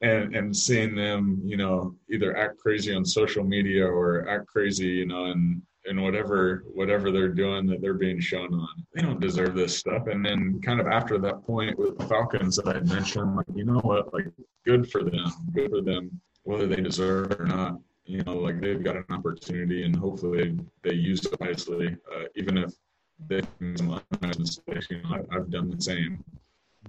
[0.00, 4.86] and and seeing them, you know, either act crazy on social media or act crazy,
[4.86, 8.68] you know, and and whatever whatever they're doing that they're being shown on.
[8.94, 10.06] They don't deserve this stuff.
[10.06, 13.64] And then kind of after that point with the Falcons that I mentioned, like, you
[13.64, 14.26] know what, like
[14.64, 15.32] good for them.
[15.54, 17.78] Good for them, whether they deserve it or not.
[18.08, 22.56] You know, like they've got an opportunity and hopefully they, use it wisely, uh, even
[22.58, 22.72] if
[23.28, 23.42] they.
[23.60, 26.24] You know, I, have done the same.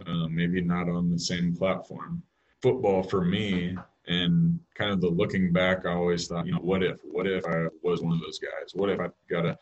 [0.08, 2.24] Uh, maybe not on the same platform
[2.62, 3.76] football for me
[4.08, 7.46] and kind of the looking back, I always thought, you know, what if, what if
[7.46, 8.74] I was one of those guys?
[8.74, 9.58] What if I got a,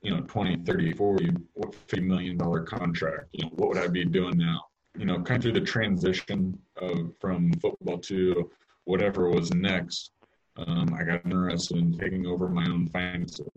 [0.00, 1.36] you know, 20, 30, 40,
[1.72, 3.26] 50 million dollar contract?
[3.32, 4.64] You know, what would I be doing now?
[4.96, 8.50] You know, kind of through the transition of from football to
[8.84, 10.10] whatever was next,
[10.56, 13.48] um, I got interested in taking over my own finances.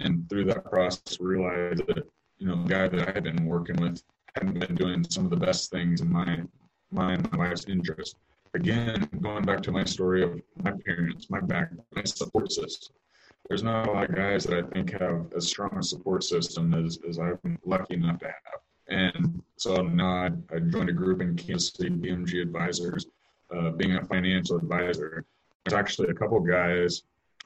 [0.00, 2.06] And through that process, realized that,
[2.38, 4.02] you know, the guy that I had been working with
[4.34, 6.42] hadn't been doing some of the best things in my
[6.90, 8.16] my my wife's interest.
[8.54, 12.94] Again, going back to my story of my parents, my back, my support system.
[13.48, 16.74] There's not a lot of guys that I think have as strong a support system
[16.74, 18.60] as, as I've been lucky enough to have.
[18.88, 23.06] And so now I, I joined a group in Kansas City, BMG Advisors,
[23.54, 25.24] uh, being a financial advisor.
[25.68, 27.02] There's actually a couple guys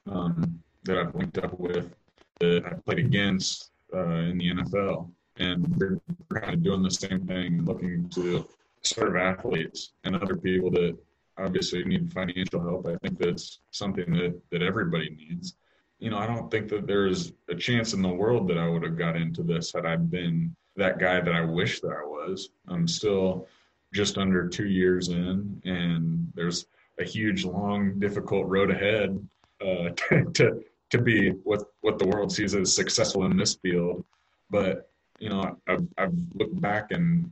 [0.09, 1.93] um, that I've linked up with
[2.39, 6.01] that I played against uh, in the NFL, and they're
[6.33, 8.47] kind of doing the same thing, looking to
[8.83, 10.97] serve athletes and other people that
[11.37, 12.87] obviously need financial help.
[12.87, 15.57] I think that's something that, that everybody needs.
[15.99, 18.85] You know, I don't think that there's a chance in the world that I would
[18.85, 22.51] have got into this had I been that guy that I wish that I was.
[22.69, 23.49] I'm still
[23.93, 26.67] just under two years in, and there's
[27.03, 29.19] a huge, long, difficult road ahead
[29.61, 29.91] uh,
[30.35, 34.05] to, to be what what the world sees as successful in this field.
[34.51, 37.31] But you know, I've I've looked back and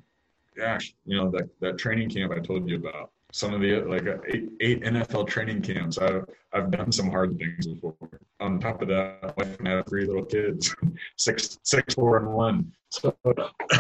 [0.57, 3.11] gosh, you know that that training camp I told you about.
[3.33, 5.99] Some of the like uh, eight, eight NFL training camps.
[5.99, 7.95] I've I've done some hard things before.
[8.41, 10.75] On top of that, I have three little kids,
[11.17, 12.73] six six four and one.
[12.89, 13.17] So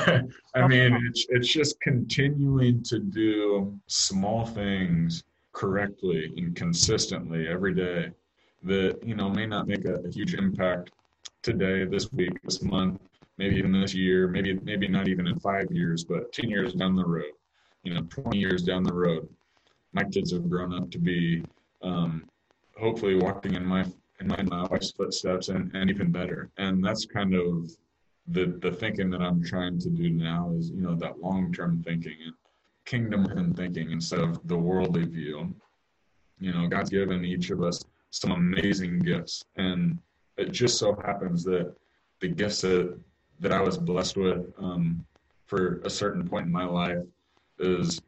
[0.54, 8.10] I mean, it's it's just continuing to do small things correctly and consistently every day
[8.62, 10.90] that you know may not make a, a huge impact
[11.42, 13.00] today, this week, this month,
[13.38, 16.94] maybe even this year, maybe maybe not even in five years, but ten years down
[16.94, 17.32] the road,
[17.82, 19.28] you know, twenty years down the road,
[19.92, 21.42] my kids have grown up to be
[21.82, 22.24] um,
[22.78, 23.84] hopefully walking in my
[24.20, 26.50] in my, my wife's footsteps and, and even better.
[26.58, 27.70] And that's kind of
[28.28, 31.82] the the thinking that I'm trying to do now is you know that long term
[31.82, 32.34] thinking and
[32.84, 35.54] kingdom and thinking instead of the worldly view.
[36.40, 39.44] You know, God's given each of us some amazing gifts.
[39.56, 39.98] And
[40.36, 41.74] it just so happens that
[42.20, 42.98] the gifts that,
[43.40, 45.04] that I was blessed with um,
[45.46, 47.04] for a certain point in my life
[47.58, 48.00] is,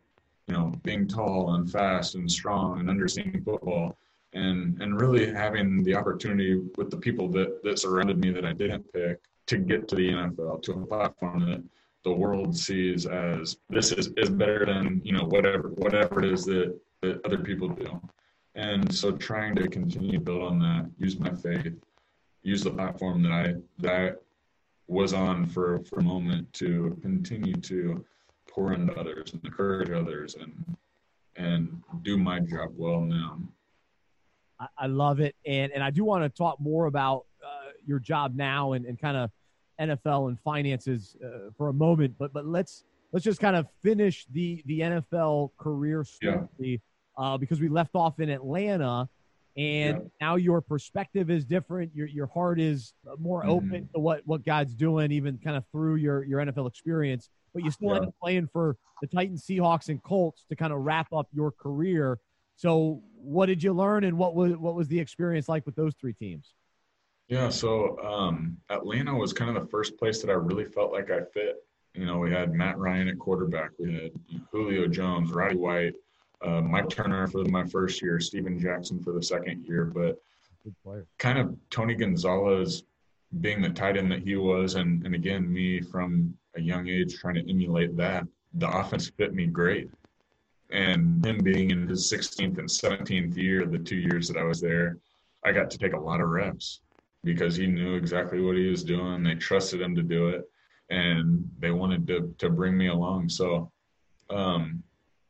[0.47, 3.97] you know, being tall and fast and strong and understanding football
[4.33, 8.53] and, and really having the opportunity with the people that, that surrounded me that I
[8.53, 11.63] didn't pick to get to the NFL, to a platform that
[12.05, 16.45] the world sees as this is, is better than, you know, whatever, whatever it is
[16.45, 18.01] that, that other people do.
[18.55, 21.75] And so trying to continue to build on that, use my faith,
[22.43, 24.13] use the platform that I that I
[24.89, 28.05] was on for, for a moment to continue to
[28.49, 30.77] pour into others and encourage others and
[31.37, 33.39] and do my job well now.
[34.79, 35.35] I, love it.
[35.47, 39.01] And and I do want to talk more about uh, your job now and, and
[39.01, 39.31] kind of
[39.89, 42.15] NFL and finances uh, for a moment.
[42.19, 46.49] But but let's let's just kind of finish the the NFL career story.
[46.59, 46.77] Yeah
[47.17, 49.09] uh, because we left off in Atlanta,
[49.57, 50.09] and yeah.
[50.21, 51.95] now your perspective is different.
[51.95, 53.51] Your your heart is more mm-hmm.
[53.51, 57.29] open to what what God's doing, even kind of through your your NFL experience.
[57.55, 57.97] But you still yeah.
[57.97, 61.51] end up playing for the Titans, Seahawks, and Colts to kind of wrap up your
[61.51, 62.19] career.
[62.57, 65.95] So, what did you learn, and what was what was the experience like with those
[66.01, 66.55] three teams?
[67.29, 71.11] Yeah, so um, Atlanta was kind of the first place that I really felt like
[71.11, 71.65] I fit.
[71.95, 74.13] You know, we had Matt Ryan at quarterback, we had
[74.51, 75.95] Julio Jones, Roddy White,
[76.43, 80.21] uh, Mike Turner for my first year, Steven Jackson for the second year, but
[81.19, 82.85] kind of Tony Gonzalez
[83.41, 87.19] being the tight end that he was, and, and again, me from a young age
[87.19, 89.91] trying to emulate that, the offense fit me great.
[90.71, 94.61] And him being in his 16th and 17th year, the two years that I was
[94.61, 94.99] there,
[95.45, 96.81] I got to take a lot of reps
[97.25, 99.23] because he knew exactly what he was doing.
[99.23, 100.43] They trusted him to do it,
[100.91, 103.29] and they wanted to to bring me along.
[103.29, 103.71] So,
[104.31, 104.83] um,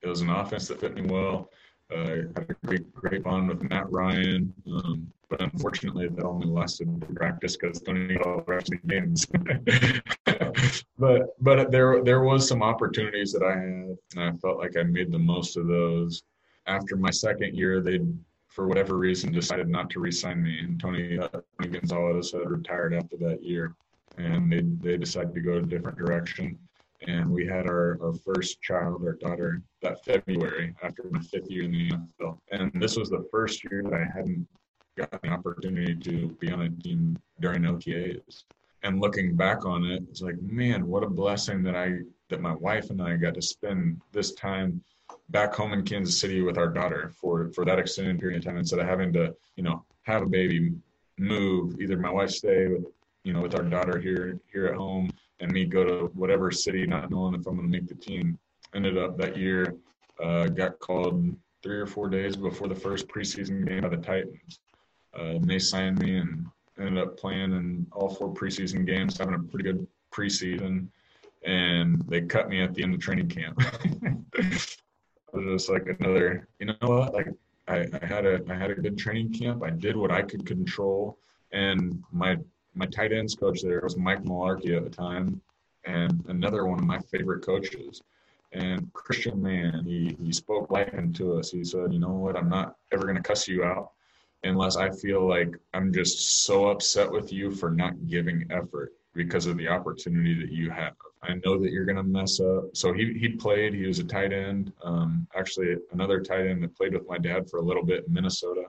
[0.03, 1.51] it was an offense that fit me well.
[1.95, 6.89] Uh, had a great, great bond with Matt Ryan, um, but unfortunately, that only lasted
[6.89, 9.27] in practice because Tony got all the rest of the games.
[10.99, 14.85] but but there there was some opportunities that I had, and I felt like I
[14.85, 16.23] made the most of those.
[16.67, 18.01] After my second year, they
[18.53, 22.95] for whatever reason decided not to re-sign me, and Tony, uh, Tony Gonzalez had retired
[22.95, 23.75] after that year,
[24.19, 26.59] and they they decided to go a different direction
[27.07, 31.65] and we had our, our first child, our daughter, that February after my fifth year
[31.65, 32.39] in the NFL.
[32.51, 34.47] And this was the first year that I hadn't
[34.97, 38.45] got the opportunity to be on a team during OTAs.
[38.85, 42.55] And looking back on it, it's like, man, what a blessing that I that my
[42.55, 44.83] wife and I got to spend this time
[45.29, 48.59] back home in Kansas City with our daughter for for that extended period of time
[48.59, 50.73] instead of having to, you know, have a baby,
[51.19, 52.85] move, either my wife stay with
[53.25, 55.11] you know with our daughter here here at home
[55.43, 58.39] and me go to whatever city, not knowing if I'm going to make the team.
[58.75, 59.75] Ended up that year,
[60.23, 64.61] uh, got called three or four days before the first preseason game by the Titans.
[65.19, 66.47] Uh, and they signed me and
[66.79, 70.87] ended up playing in all four preseason games, having a pretty good preseason.
[71.45, 73.61] And they cut me at the end of training camp.
[75.33, 77.15] was just like another, you know what?
[77.15, 77.29] Like
[77.69, 79.63] I, I had a I had a good training camp.
[79.63, 81.19] I did what I could control,
[81.53, 82.37] and my
[82.75, 85.41] my tight ends coach there was Mike Mularkey at the time,
[85.85, 88.03] and another one of my favorite coaches.
[88.53, 89.85] and Christian man.
[89.85, 91.51] He he spoke life into us.
[91.51, 93.93] He said, you know what, I'm not ever gonna cuss you out
[94.45, 99.47] unless I feel like I'm just so upset with you for not giving effort because
[99.47, 100.95] of the opportunity that you have.
[101.23, 102.75] I know that you're going to mess up.
[102.75, 104.73] So he, he played, he was a tight end.
[104.83, 108.15] Um, actually, another tight end that played with my dad for a little bit in
[108.15, 108.65] Minnesota,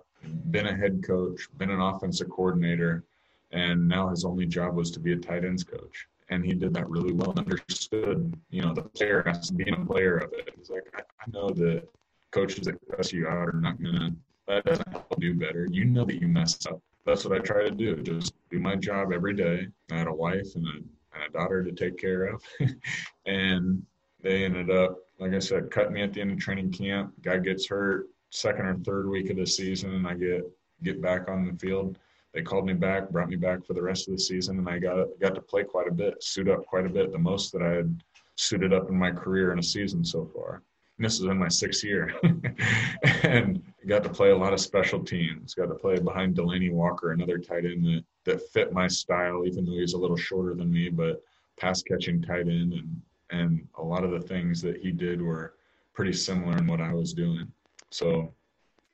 [0.52, 3.04] been a head coach, been an offensive coordinator,
[3.52, 6.08] and now his only job was to be a tight ends coach.
[6.30, 9.86] And he did that really well and understood, you know, the player as being a
[9.86, 10.50] player of it.
[10.58, 11.88] He's like, I, know that
[12.32, 14.14] coaches that cuss you out are not going to,
[14.48, 15.68] that doesn't help do better.
[15.70, 16.82] You know that you messed up.
[17.06, 17.98] That's what I try to do.
[18.02, 19.68] Just do my job every day.
[19.92, 20.72] I had a wife and a
[21.14, 22.44] and a daughter to take care of.
[23.26, 23.84] and
[24.22, 27.14] they ended up, like I said, cutting me at the end of training camp.
[27.22, 30.50] Guy gets hurt second or third week of the season, and I get
[30.82, 31.98] get back on the field.
[32.34, 34.80] They called me back, brought me back for the rest of the season, and I
[34.80, 37.62] got got to play quite a bit, suit up quite a bit, the most that
[37.62, 38.04] I had
[38.36, 40.62] suited up in my career in a season so far.
[41.04, 42.14] This is in my sixth year,
[43.24, 45.54] and got to play a lot of special teams.
[45.54, 49.66] Got to play behind Delanie Walker, another tight end that that fit my style, even
[49.66, 51.22] though he's a little shorter than me, but
[51.58, 53.02] pass catching tight end and
[53.32, 55.56] and a lot of the things that he did were
[55.94, 57.52] pretty similar in what I was doing.
[57.90, 58.34] So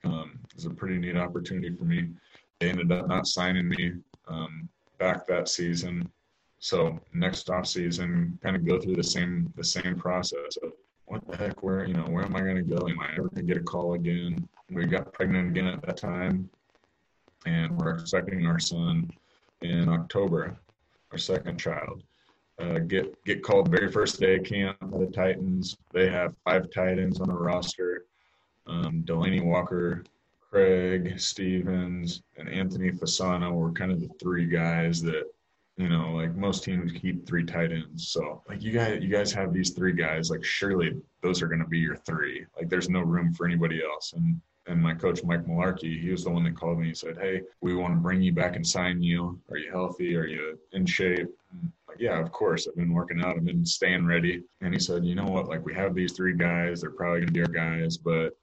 [0.04, 2.10] um, it was a pretty neat opportunity for me.
[2.60, 3.94] They ended up not signing me
[4.28, 6.10] um, back that season.
[6.60, 10.74] So next off season, kind of go through the same the same process of
[11.10, 12.88] what the heck, where you know where am I going to go?
[12.88, 14.48] Am I ever going to get a call again?
[14.70, 16.50] We got pregnant again at that time,
[17.48, 19.10] and we're expecting our son
[19.62, 20.56] in October,
[21.12, 22.04] our second child.
[22.60, 25.76] Uh, get get called very first day of camp by the Titans.
[25.92, 28.06] They have five tight ends on the roster.
[28.68, 30.04] Um, Delanie Walker,
[30.52, 35.24] Craig Stevens, and Anthony Fasano were kind of the three guys that
[35.80, 38.10] you know like most teams keep three tight ends.
[38.10, 40.92] So like you guys you guys have these three guys like surely
[41.24, 42.46] those are going to be your three.
[42.58, 44.14] Like there's no room for anybody else.
[44.14, 46.90] And and my coach Mike Mularkey, he was the one that called me.
[46.90, 49.40] He said, "Hey, we want to bring you back and sign you.
[49.50, 50.16] Are you healthy?
[50.18, 51.30] Are you in shape?"
[51.88, 52.68] like, yeah, of course.
[52.68, 53.38] I've been working out.
[53.38, 54.44] I've been staying ready.
[54.62, 55.48] And he said, "You know what?
[55.48, 56.82] Like we have these three guys.
[56.82, 58.36] They're probably going to be our guys, but."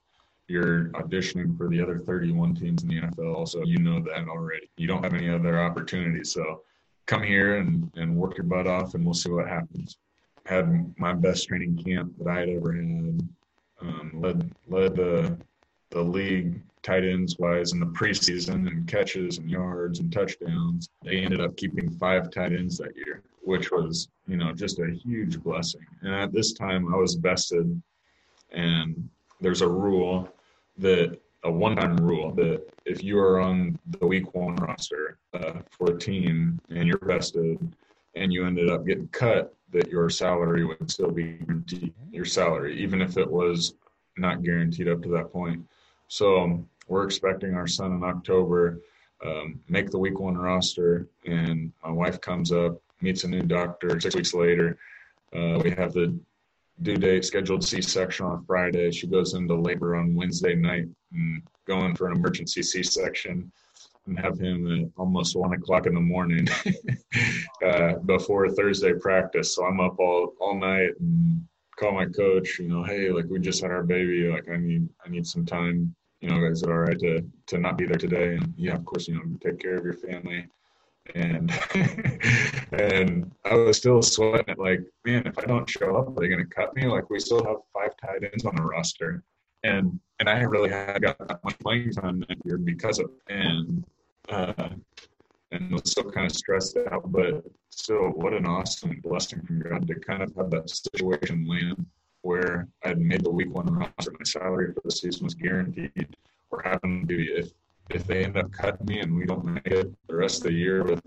[0.49, 4.71] You're auditioning for the other 31 teams in the NFL, so you know that already.
[4.77, 6.63] You don't have any other opportunities, so
[7.07, 9.97] come here and, and work your butt off, and we'll see what happens.
[10.45, 13.29] Had my best training camp that I had ever had.
[13.83, 15.37] Um, led led the
[15.91, 20.89] the league tight ends wise in the preseason and catches and yards and touchdowns.
[21.03, 24.93] They ended up keeping five tight ends that year, which was, you know, just a
[25.05, 25.85] huge blessing.
[26.03, 27.83] And at this time I was vested
[28.53, 29.09] and
[29.41, 30.29] there's a rule
[30.79, 35.93] that a one-time rule that if you are on the week one roster uh, for
[35.93, 37.57] a team and you're vested
[38.17, 41.39] and you ended up getting cut, that your salary would still be
[42.11, 43.75] your salary, even if it was
[44.17, 45.65] not guaranteed up to that point.
[46.09, 48.81] So um, we're expecting our son in October,
[49.25, 54.01] um, make the week one roster, and my wife comes up, meets a new doctor.
[54.01, 54.79] Six weeks later,
[55.35, 56.19] uh, we have the
[56.83, 58.91] due date scheduled C-section on Friday.
[58.91, 63.51] She goes into labor on Wednesday night and going for an emergency C-section
[64.07, 66.47] and have him at almost one o'clock in the morning
[67.67, 69.55] uh, before Thursday practice.
[69.55, 71.43] So I'm up all all night and
[71.77, 74.89] call my coach, you know, hey, like we just had our baby, like I need
[75.05, 75.95] I need some time.
[76.21, 78.37] You know, is it all right to to not be there today?
[78.37, 80.47] And yeah, of course, you know, take care of your family.
[81.15, 81.53] And
[82.73, 86.29] and I was still sweating it like, man, if I don't show up, are they
[86.29, 86.87] gonna cut me?
[86.87, 89.23] Like we still have five tight ends on the roster.
[89.63, 93.85] And and I really had got that much playing time that year because of and
[94.29, 94.69] uh
[95.53, 99.87] and was still kind of stressed out, but still, what an awesome blessing from God
[99.87, 101.87] to kind of have that situation land
[102.23, 106.17] where I had made the week one roster, my salary for the season was guaranteed,
[106.51, 107.53] or having to be if
[107.91, 110.53] if they end up cutting me and we don't make it the rest of the
[110.53, 111.01] year with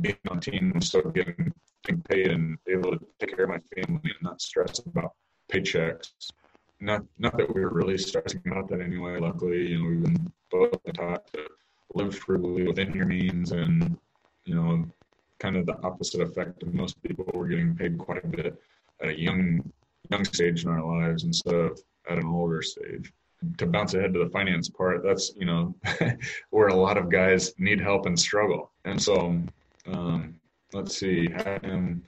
[0.00, 1.52] being on team and still getting,
[1.84, 5.12] getting paid and able to take care of my family and not stress about
[5.50, 6.10] paychecks.
[6.80, 9.18] Not not that we were really stressing about that anyway.
[9.18, 11.48] Luckily, you know, we've been both taught to
[11.94, 13.96] live frugally within your means and
[14.44, 14.84] you know
[15.40, 18.60] kind of the opposite effect of most people we're getting paid quite a bit
[19.00, 19.60] at a young
[20.10, 23.12] young stage in our lives instead of at an older stage
[23.56, 25.74] to bounce ahead to the finance part that's you know
[26.50, 29.40] where a lot of guys need help and struggle and so
[29.86, 30.34] um,
[30.72, 31.28] let's see
[31.62, 32.02] him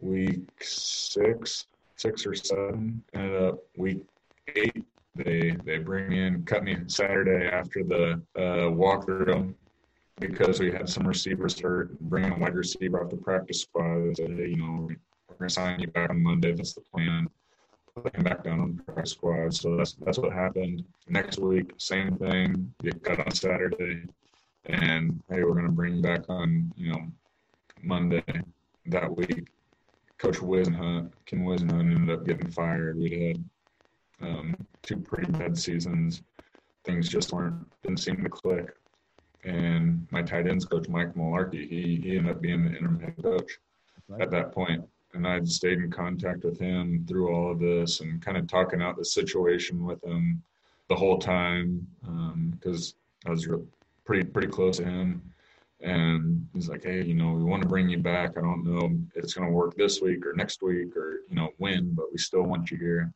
[0.00, 4.02] week six six or seven ended up week
[4.54, 4.84] eight
[5.14, 9.54] they they bring in cut me Saturday after the uh, walkthrough
[10.20, 11.98] because we had some receivers hurt.
[12.00, 14.00] Bring a wide receiver off the practice squad.
[14.00, 14.88] They said, hey, you know,
[15.28, 16.52] we're gonna sign you back on Monday.
[16.52, 17.28] That's the plan.
[17.96, 19.54] Back down on the practice squad.
[19.54, 20.84] So that's that's what happened.
[21.08, 22.72] Next week, same thing.
[22.82, 24.02] Get cut on Saturday,
[24.66, 27.06] and hey, we're gonna bring back on you know
[27.82, 28.22] Monday
[28.86, 29.48] that week.
[30.18, 32.98] Coach Whisenhunt, Ken Whisenhunt ended up getting fired.
[32.98, 33.34] We
[34.20, 36.22] had um, two pretty bad seasons.
[36.84, 38.76] Things just weren't didn't seem to click.
[39.44, 43.22] And my tight ends coach, Mike Mularkey, he he ended up being the interim head
[43.22, 43.58] coach
[44.20, 44.84] at that point.
[45.16, 48.82] And I'd stayed in contact with him through all of this and kind of talking
[48.82, 50.42] out the situation with him
[50.88, 51.86] the whole time
[52.50, 52.94] because
[53.26, 53.48] um, I was
[54.04, 55.22] pretty pretty close to him
[55.80, 58.36] and he's like, hey, you know, we want to bring you back.
[58.36, 61.36] I don't know if it's going to work this week or next week or you
[61.36, 63.12] know when, but we still want you here.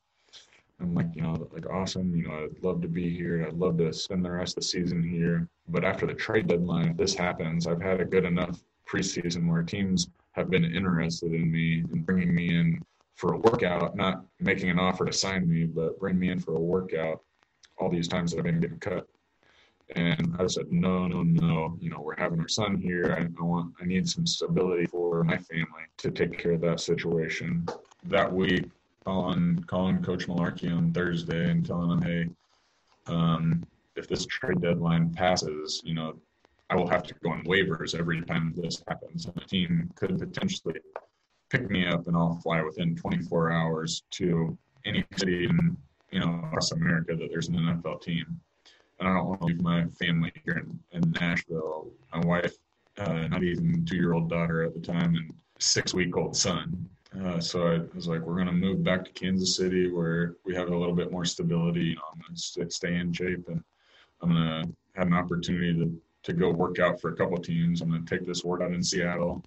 [0.81, 2.17] I'm like, you know, like awesome.
[2.17, 3.45] You know, I'd love to be here.
[3.47, 5.47] I'd love to spend the rest of the season here.
[5.69, 8.59] But after the trade deadline, if this happens, I've had a good enough
[8.91, 10.09] preseason where teams
[10.41, 12.83] have been interested in me and bringing me in
[13.17, 16.55] for a workout, not making an offer to sign me, but bring me in for
[16.57, 17.21] a workout
[17.79, 19.07] all these times that I've been getting cut.
[19.97, 21.77] And I said, no, no, no.
[21.81, 23.15] You know, we're having our son here.
[23.19, 26.81] I, I, want, I need some stability for my family to take care of that
[26.81, 27.67] situation.
[28.05, 28.67] That week,
[29.05, 33.65] calling, calling Coach Mularkey on Thursday and telling him, hey, um,
[33.97, 36.15] if this trade deadline passes, you know,
[36.71, 39.27] I will have to go on waivers every time this happens.
[39.27, 40.81] And the team could potentially
[41.51, 44.57] pick me up and I'll fly within 24 hours to
[44.87, 45.77] any city in,
[46.11, 48.41] you know, across America that there's an NFL team
[49.01, 51.91] and I don't want to leave my family here in, in Nashville.
[52.13, 52.55] My wife,
[52.99, 56.89] uh, not even two year old daughter at the time, and six week old son.
[57.25, 60.55] Uh, so I was like, we're going to move back to Kansas City where we
[60.55, 61.81] have a little bit more stability.
[61.81, 63.65] You know, I'm going to stay in shape and
[64.23, 67.81] I'm going to have an opportunity to, to go work out for a couple teams.
[67.81, 69.43] I'm going to take this workout in Seattle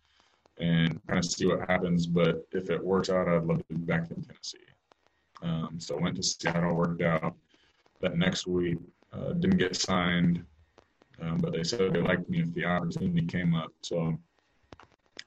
[0.60, 2.08] and kind of see what happens.
[2.08, 4.58] But if it works out, I'd love to be back in Tennessee.
[5.42, 7.36] Um, so I went to Seattle, worked out.
[8.02, 8.78] That next week,
[9.14, 10.44] uh, didn't get signed,
[11.22, 13.72] um, but they said they liked me if the opportunity came up.
[13.82, 14.18] So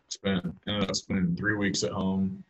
[0.09, 2.45] spent ended up spending three weeks at home.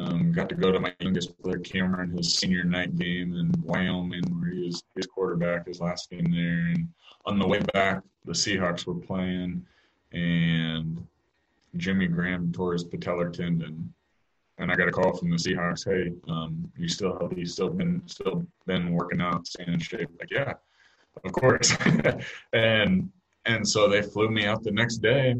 [0.00, 4.24] Um, got to go to my youngest player Cameron his senior night game in Wyoming,
[4.40, 6.72] where he was his quarterback his last game there.
[6.74, 6.88] And
[7.26, 9.64] on the way back, the Seahawks were playing,
[10.12, 11.06] and
[11.76, 13.92] Jimmy Graham tore his patellar tendon
[14.60, 15.84] and I got a call from the Seahawks.
[15.84, 17.46] Hey, um, you still healthy?
[17.46, 20.10] Still been still been working out, staying in shape?
[20.20, 20.52] Like, yeah,
[21.24, 21.74] of course.
[22.52, 23.10] and
[23.46, 25.34] and so they flew me out the next day.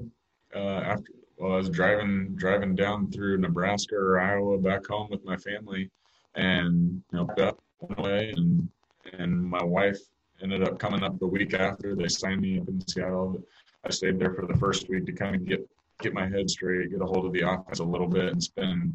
[0.55, 5.25] Uh, after well, I was driving driving down through Nebraska or Iowa back home with
[5.25, 5.91] my family,
[6.35, 8.69] and you know and
[9.15, 9.99] and my wife
[10.43, 11.97] ended up coming up the week after.
[11.97, 13.43] They signed me up in Seattle.
[13.85, 15.67] I stayed there for the first week to kind of get
[16.03, 18.95] get my head straight, get a hold of the office a little bit, and spend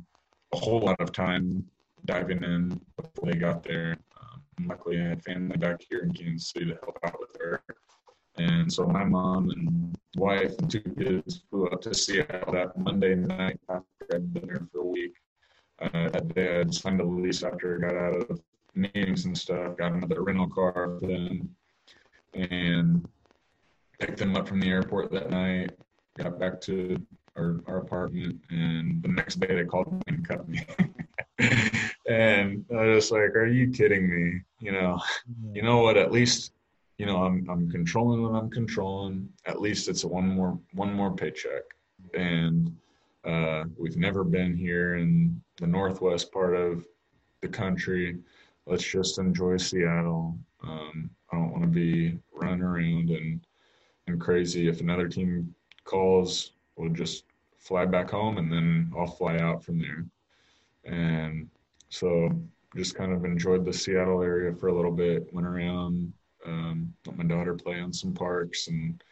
[0.53, 1.65] a whole lot of time
[2.05, 3.97] diving in before they got there.
[4.21, 7.63] Um, luckily, I had family back here in Kansas City to help out with her.
[8.37, 13.15] And so my mom and wife and two kids flew up to Seattle that Monday
[13.15, 15.15] night after I'd been there for a week.
[15.81, 18.41] Uh, that day I'd signed a lease after I got out of
[18.73, 21.55] meetings and stuff, got another rental car for them,
[22.33, 23.07] and
[23.99, 25.71] picked them up from the airport that night,
[26.17, 26.97] got back to
[27.37, 30.65] our, our apartment, and the next day they called me and cut me.
[32.09, 35.01] and I was like, "Are you kidding me?" You know,
[35.53, 35.97] you know what?
[35.97, 36.53] At least,
[36.97, 39.29] you know, I'm I'm controlling what I'm controlling.
[39.45, 41.63] At least it's a one more one more paycheck,
[42.13, 42.75] and
[43.23, 46.85] uh, we've never been here in the northwest part of
[47.41, 48.17] the country.
[48.65, 50.37] Let's just enjoy Seattle.
[50.63, 53.41] Um, I don't want to be running around and
[54.07, 54.67] and crazy.
[54.67, 57.25] If another team calls we'll just
[57.57, 60.05] fly back home and then I'll fly out from there.
[60.83, 61.49] And
[61.89, 62.29] so
[62.75, 66.13] just kind of enjoyed the Seattle area for a little bit, went around,
[66.45, 69.03] um, let my daughter play on some parks and,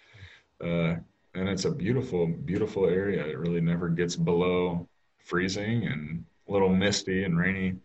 [0.62, 0.96] uh,
[1.36, 3.26] and it's a beautiful, beautiful area.
[3.26, 7.76] It really never gets below freezing and a little misty and rainy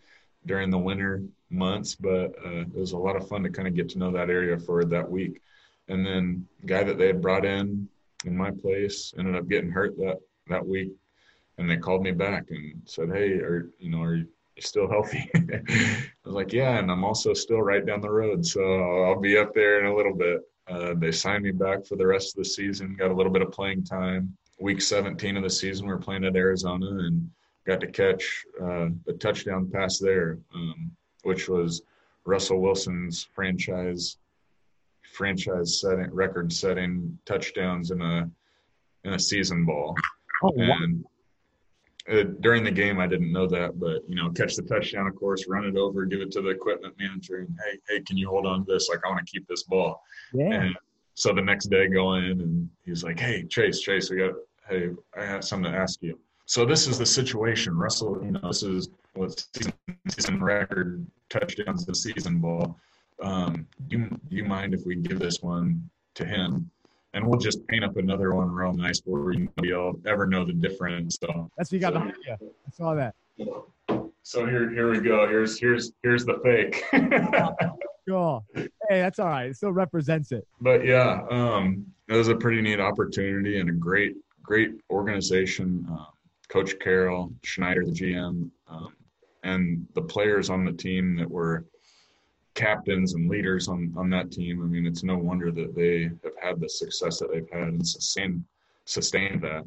[0.47, 3.75] during the winter months, but uh, it was a lot of fun to kind of
[3.75, 5.41] get to know that area for that week.
[5.89, 7.89] And then guy that they had brought in
[8.25, 10.19] in my place ended up getting hurt that
[10.49, 10.93] that week,
[11.57, 14.29] and they called me back and said, "Hey, are you know are you
[14.61, 15.63] still healthy?" I
[16.25, 19.55] was like, "Yeah," and I'm also still right down the road, so I'll be up
[19.55, 20.43] there in a little bit.
[20.69, 22.97] Uh, they signed me back for the rest of the season.
[22.97, 24.37] Got a little bit of playing time.
[24.61, 27.31] Week 17 of the season, we are playing at Arizona and
[27.67, 30.91] got to catch uh, a touchdown pass there, um,
[31.23, 31.83] which was
[32.25, 34.19] Russell Wilson's franchise
[35.13, 38.31] franchise setting record setting touchdowns in a
[39.05, 39.97] in a season ball.
[40.43, 41.05] Oh, and
[42.11, 45.17] uh, during the game, I didn't know that, but you know, catch the touchdown, of
[45.17, 48.29] course, run it over, give it to the equipment manager, and hey, hey, can you
[48.29, 48.89] hold on to this?
[48.89, 50.03] Like, I want to keep this ball.
[50.33, 50.53] Yeah.
[50.53, 50.77] And
[51.15, 54.35] so the next day, go in, and he's like, hey, Chase, Chase, we got,
[54.69, 56.19] hey, I have something to ask you.
[56.47, 58.21] So this is the situation, Russell.
[58.25, 59.73] You know, this is what season,
[60.09, 62.79] season record touchdowns the season ball.
[63.23, 66.71] Um, do you, do you mind if we give this one to him?
[67.15, 70.53] And we'll just paint up another one real nice where nobody will ever know the
[70.53, 71.19] difference.
[71.21, 72.37] So that's what you got so, behind you.
[72.41, 73.15] I saw that.
[74.23, 75.27] So here, here we go.
[75.27, 76.85] Here's here's here's the fake.
[78.09, 78.45] cool.
[78.55, 78.69] Hey,
[79.01, 79.51] that's all right.
[79.51, 80.47] It still represents it.
[80.61, 85.87] But yeah, um, it was a pretty neat opportunity and a great great organization.
[85.89, 86.09] Um,
[86.49, 88.93] Coach Carroll Schneider, the GM, um,
[89.45, 91.67] and the players on the team that were
[92.55, 94.63] captains and leaders on, on that team.
[94.63, 97.87] I mean, it's no wonder that they have had the success that they've had and
[97.87, 98.45] sustained,
[98.85, 99.65] sustained that.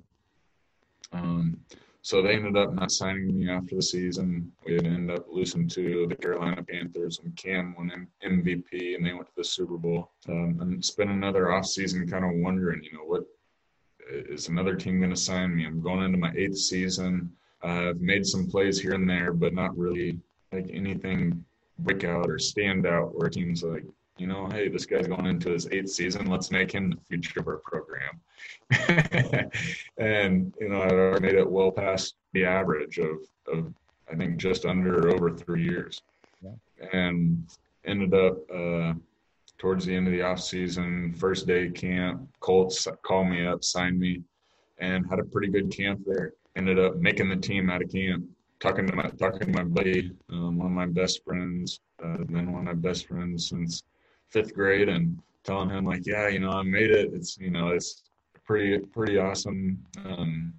[1.13, 1.59] Um,
[2.03, 4.51] so they ended up not signing me after the season.
[4.65, 9.27] We ended up losing to the Carolina Panthers, and Cam won MVP, and they went
[9.27, 10.09] to the Super Bowl.
[10.27, 13.25] Um, and it's been another offseason kind of wondering, you know, what
[14.09, 15.65] is another team going to sign me?
[15.65, 17.31] I'm going into my eighth season.
[17.63, 20.19] Uh, I've made some plays here and there, but not really
[20.51, 21.45] like anything
[21.79, 23.83] break out or standout where team's like,
[24.17, 26.27] you know, hey, this guy's going into his eighth season.
[26.27, 28.19] Let's make him the future of our program.
[29.97, 33.17] and, you know, I made it well past the average of,
[33.51, 33.73] of
[34.11, 36.01] I think, just under over three years.
[36.43, 36.51] Yeah.
[36.93, 37.47] And
[37.85, 38.93] ended up uh,
[39.57, 43.99] towards the end of the off season, first day camp, Colts called me up, signed
[43.99, 44.21] me,
[44.77, 46.33] and had a pretty good camp there.
[46.55, 48.25] Ended up making the team out of camp
[48.61, 52.51] talking to my talking to my buddy, um, one of my best friends, uh, been
[52.51, 53.83] one of my best friends since
[54.29, 57.11] fifth grade, and telling him like, yeah, you know, I made it.
[57.13, 58.03] It's you know, it's
[58.45, 60.53] pretty pretty awesome um,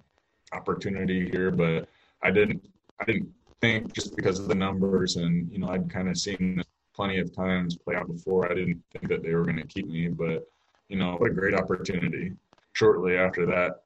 [0.51, 1.87] opportunity here, but
[2.21, 2.67] I didn't
[2.99, 3.29] I didn't
[3.61, 6.61] think just because of the numbers and you know I'd kind of seen
[6.93, 8.51] plenty of times play out before.
[8.51, 10.45] I didn't think that they were going to keep me, but
[10.89, 12.33] you know, what a great opportunity.
[12.73, 13.83] Shortly after that,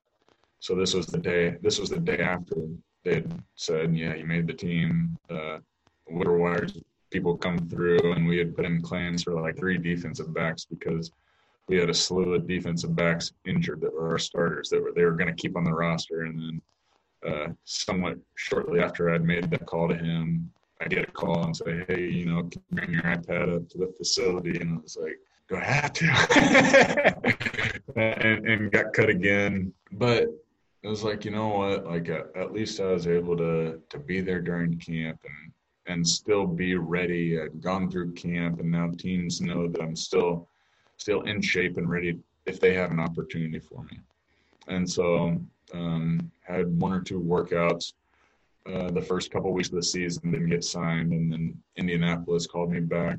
[0.59, 1.57] so this was the day.
[1.61, 2.55] This was the day after
[3.07, 5.17] they had said, yeah, you made the team.
[5.29, 5.59] Uh,
[6.09, 6.77] waiver wires
[7.09, 11.09] people come through, and we had put in claims for like three defensive backs because
[11.69, 15.05] we had a slew of defensive backs injured that were our starters that were they
[15.05, 16.23] were going to keep on the roster.
[16.23, 16.61] And then,
[17.25, 20.51] uh, somewhat shortly after I'd made that call to him,
[20.81, 23.69] I get a call and say, hey, you know, can you bring your iPad up
[23.69, 24.59] to the facility?
[24.59, 26.05] And I was like, do I have to?
[27.95, 29.73] and, and got cut again.
[29.93, 30.27] But
[30.87, 31.85] it was like you know what?
[31.85, 35.51] Like at, at, least i was able to to be there during camp and
[35.87, 37.39] and still be ready.
[37.39, 40.47] I'd gone through camp and now teams know that i'm still
[40.95, 43.99] still in shape and ready if they have an opportunity for me.
[44.69, 45.37] And so
[45.73, 47.91] um, had one or two workouts
[48.65, 52.71] uh, the first couple weeks of the season didn't get signed and then indianapolis called
[52.71, 53.17] me back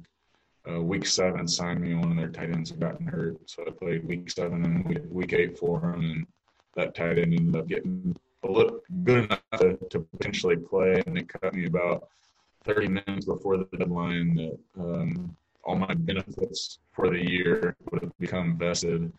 [0.71, 1.95] uh, week seven signed me.
[1.95, 5.03] One of their tight ends had gotten hurt so i played week seven and week,
[5.11, 6.27] week eight for them and
[6.79, 11.19] that tight end ended up getting a little good enough to, to potentially play, and
[11.19, 12.09] it cut me about
[12.65, 18.17] 30 minutes before the deadline that um, all my benefits for the year would have
[18.19, 19.13] become vested.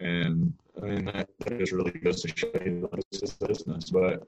[0.00, 0.52] And
[0.82, 3.90] I mean, that, that just really goes to show you this is business.
[3.90, 4.26] But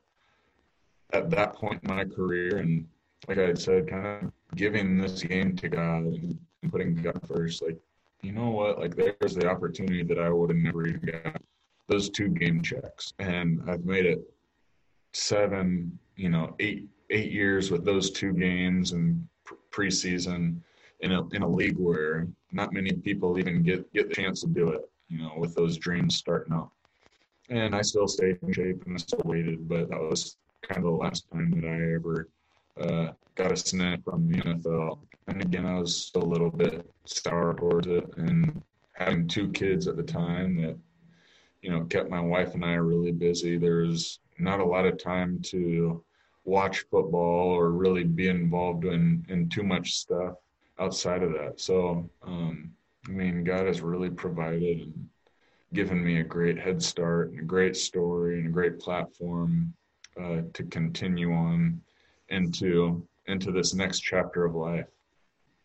[1.12, 2.86] at that point in my career, and
[3.26, 6.38] like I said, kind of giving this game to God and
[6.70, 7.78] putting God first, like,
[8.22, 8.78] you know what?
[8.78, 11.42] Like, there's the opportunity that I would have never even got
[11.88, 14.20] those two game checks, and I've made it
[15.12, 19.26] seven, you know, eight eight years with those two games and
[19.70, 20.56] preseason
[21.00, 24.48] in a in a league where not many people even get get the chance to
[24.48, 24.88] do it.
[25.08, 26.72] You know, with those dreams starting up,
[27.48, 30.84] and I still stayed in shape and I still waited, but that was kind of
[30.84, 32.28] the last time that I ever
[32.80, 34.98] uh, got a snap from the NFL.
[35.28, 38.62] And again, I was a little bit sour towards it, and
[38.94, 40.76] having two kids at the time that
[41.66, 43.58] you know, kept my wife and I really busy.
[43.58, 46.04] There's not a lot of time to
[46.44, 50.34] watch football or really be involved in, in too much stuff
[50.78, 51.60] outside of that.
[51.60, 52.70] So, um,
[53.08, 55.08] I mean, God has really provided and
[55.74, 59.74] given me a great head start and a great story and a great platform
[60.22, 61.80] uh, to continue on
[62.28, 64.86] into into this next chapter of life.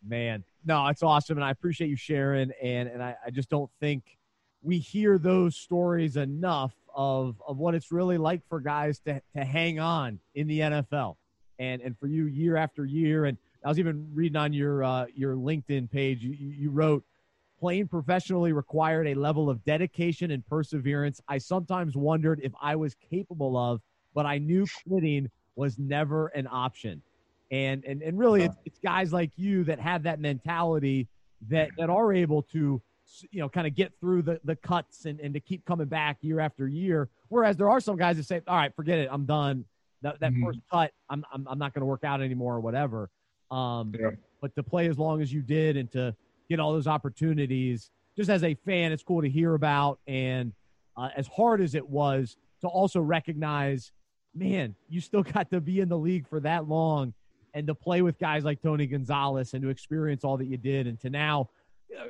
[0.03, 2.51] Man, no, it's awesome, and I appreciate you sharing.
[2.59, 4.17] And and I, I just don't think
[4.61, 9.43] we hear those stories enough of of what it's really like for guys to to
[9.43, 11.15] hang on in the NFL,
[11.59, 13.25] and and for you year after year.
[13.25, 17.03] And I was even reading on your uh, your LinkedIn page, you, you wrote,
[17.59, 22.95] "Playing professionally required a level of dedication and perseverance I sometimes wondered if I was
[23.09, 23.81] capable of
[24.13, 27.01] but I knew quitting was never an option.
[27.51, 31.07] And and and really, it's, it's guys like you that have that mentality
[31.49, 32.81] that that are able to
[33.31, 36.17] you know kind of get through the the cuts and, and to keep coming back
[36.21, 39.25] year after year whereas there are some guys that say all right forget it i'm
[39.25, 39.65] done
[40.01, 40.45] that, that mm-hmm.
[40.45, 43.09] first cut i'm i'm, I'm not going to work out anymore or whatever
[43.49, 44.11] um yeah.
[44.41, 46.15] but to play as long as you did and to
[46.49, 50.53] get all those opportunities just as a fan it's cool to hear about and
[50.97, 53.91] uh, as hard as it was to also recognize
[54.33, 57.13] man you still got to be in the league for that long
[57.53, 60.87] and to play with guys like Tony Gonzalez and to experience all that you did
[60.87, 61.49] and to now,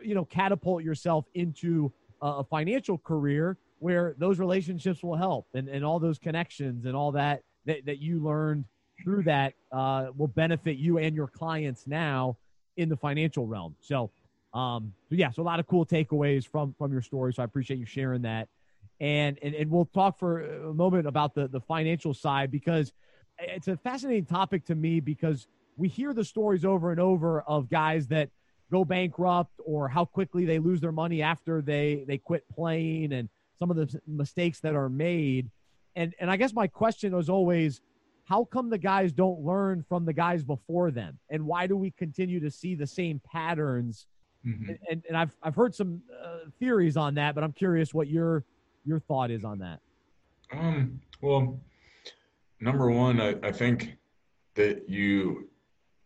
[0.03, 5.83] you know, catapult yourself into a financial career where those relationships will help and, and
[5.83, 8.65] all those connections and all that that, that you learned
[9.03, 12.37] through that uh, will benefit you and your clients now
[12.77, 13.75] in the financial realm.
[13.81, 14.11] So,
[14.53, 17.33] um, so yeah, so a lot of cool takeaways from from your story.
[17.33, 18.47] So I appreciate you sharing that.
[18.99, 22.93] And, and and we'll talk for a moment about the the financial side because
[23.39, 27.69] it's a fascinating topic to me because we hear the stories over and over of
[27.69, 28.29] guys that
[28.71, 33.29] go bankrupt or how quickly they lose their money after they they quit playing and
[33.59, 35.49] some of the mistakes that are made.
[35.95, 37.81] And and i guess my question was always
[38.25, 41.19] how come the guys don't learn from the guys before them?
[41.29, 44.07] And why do we continue to see the same patterns?
[44.43, 44.69] Mm-hmm.
[44.69, 48.07] and, and, and i've i've heard some uh, theories on that but i'm curious what
[48.07, 48.43] your
[48.85, 49.79] your thought is on that.
[50.51, 51.59] Um well
[52.61, 53.97] number one, I, I think
[54.55, 55.49] that you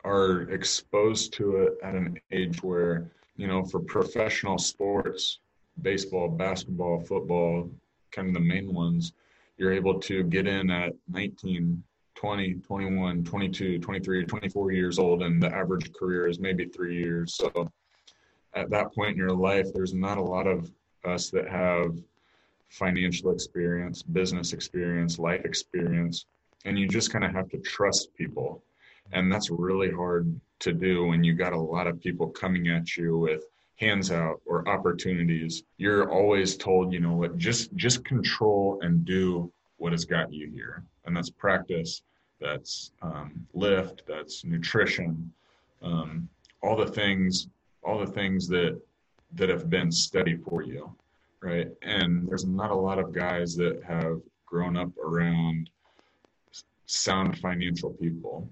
[0.06, 5.40] are exposed to it at an age where, you know, for professional sports,
[5.82, 7.70] baseball, basketball, football,
[8.12, 9.14] kind of the main ones,
[9.58, 11.84] you're able to get in at 19,
[12.16, 17.36] 20, 21, 22, 23, 24 years old, and the average career is maybe three years.
[17.36, 17.72] So
[18.54, 20.72] at that point in your life, there's not a lot of
[21.04, 21.98] us that have
[22.70, 26.26] financial experience, business experience, life experience
[26.66, 28.64] and you just kind of have to trust people
[29.12, 32.96] and that's really hard to do when you got a lot of people coming at
[32.98, 33.46] you with
[33.78, 35.64] hands out or opportunities.
[35.78, 40.50] You're always told you know what just just control and do what has got you
[40.50, 40.84] here.
[41.06, 42.02] And that's practice
[42.42, 45.32] that's um, lift that's nutrition
[45.82, 46.28] um,
[46.62, 47.48] all the things
[47.84, 48.80] all the things that
[49.34, 50.94] that have been steady for you
[51.46, 51.70] right?
[51.84, 55.70] And there's not a lot of guys that have grown up around
[56.88, 58.50] sound financial people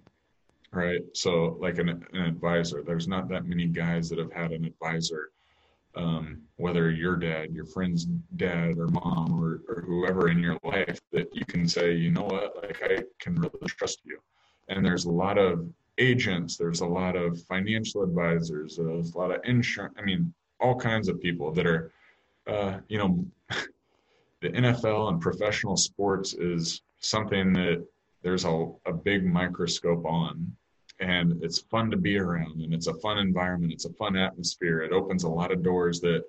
[0.73, 1.01] right?
[1.13, 5.29] So like an, an advisor there's not that many guys that have had an advisor
[5.95, 8.05] um, whether your dad your friend's
[8.35, 12.23] dad or mom or, or whoever in your life that you can say you know
[12.23, 12.55] what?
[12.63, 14.19] Like i can really trust you.
[14.69, 15.67] And there's a lot of
[15.99, 20.75] agents there's a lot of financial advisors there's a lot of insurance i mean all
[20.75, 21.91] kinds of people that are
[22.47, 23.23] uh, you know
[24.41, 27.85] the nfl and professional sports is something that
[28.23, 30.51] there's a, a big microscope on
[30.99, 34.81] and it's fun to be around and it's a fun environment it's a fun atmosphere.
[34.81, 36.23] It opens a lot of doors that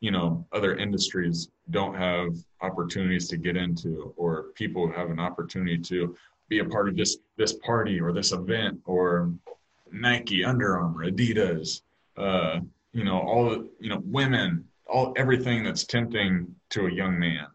[0.00, 5.78] you know other industries don't have opportunities to get into or people have an opportunity
[5.78, 6.16] to
[6.48, 9.30] be a part of this this party or this event or
[9.92, 11.82] nike under armour adidas
[12.16, 12.60] uh,
[12.92, 17.46] you know all the you know women all everything that's tempting to a young man.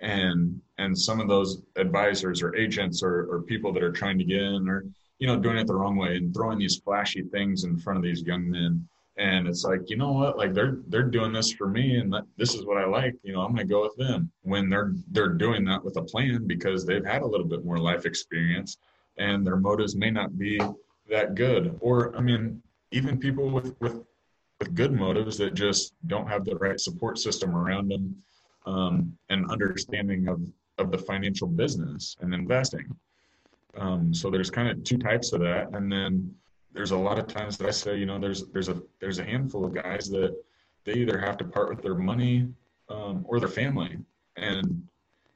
[0.00, 4.24] And and some of those advisors or agents or, or people that are trying to
[4.24, 4.84] get in are
[5.18, 8.02] you know doing it the wrong way and throwing these flashy things in front of
[8.02, 8.86] these young men.
[9.16, 10.38] And it's like you know what?
[10.38, 13.14] Like they're they're doing this for me and that, this is what i like.
[13.22, 16.02] You know i'm going to go with them when they're they're doing that with a
[16.02, 18.78] plan because they've had a little bit more life experience
[19.16, 20.60] and their motives may not be
[21.10, 21.76] that good.
[21.80, 22.62] Or i mean
[22.92, 24.04] even people with with
[24.58, 28.16] with good motives that just don't have the right support system around them
[28.66, 30.40] um, and understanding of,
[30.78, 32.84] of the financial business and investing.
[33.76, 35.70] Um, so there's kind of two types of that.
[35.72, 36.34] And then
[36.72, 39.24] there's a lot of times that I say, you know, there's, there's a, there's a
[39.24, 40.36] handful of guys that
[40.84, 42.48] they either have to part with their money
[42.88, 43.98] um, or their family.
[44.36, 44.86] And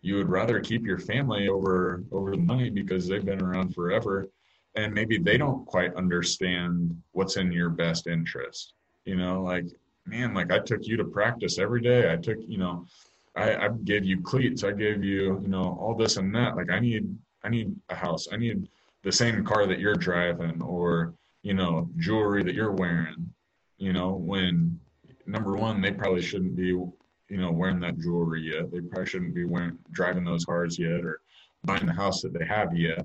[0.01, 4.29] you would rather keep your family over, over the money because they've been around forever.
[4.75, 8.73] And maybe they don't quite understand what's in your best interest.
[9.05, 9.67] You know, like,
[10.07, 12.13] man, like I took you to practice every day.
[12.13, 12.87] I took, you know,
[13.37, 14.65] I, I gave you cleats.
[14.65, 16.57] I gave you, you know, all this and that.
[16.57, 17.15] Like I need,
[17.45, 18.29] I need a house.
[18.33, 18.69] I need
[19.03, 23.33] the same car that you're driving or, you know, jewelry that you're wearing,
[23.79, 24.79] you know, when
[25.27, 26.93] number one, they probably shouldn't be, you
[27.31, 28.71] know, wearing that jewelry yet.
[28.71, 31.21] They probably shouldn't be wearing, driving those cars yet or
[31.65, 33.05] buying the house that they have yet.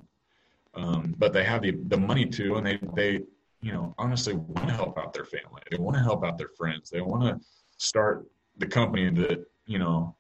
[0.76, 3.22] Um, but they have the, the money to, and they, they,
[3.62, 5.62] you know, honestly want to help out their family.
[5.72, 6.92] They want to help out their friends.
[6.92, 7.44] They want to
[7.78, 8.28] start
[8.58, 10.16] the company that, you know,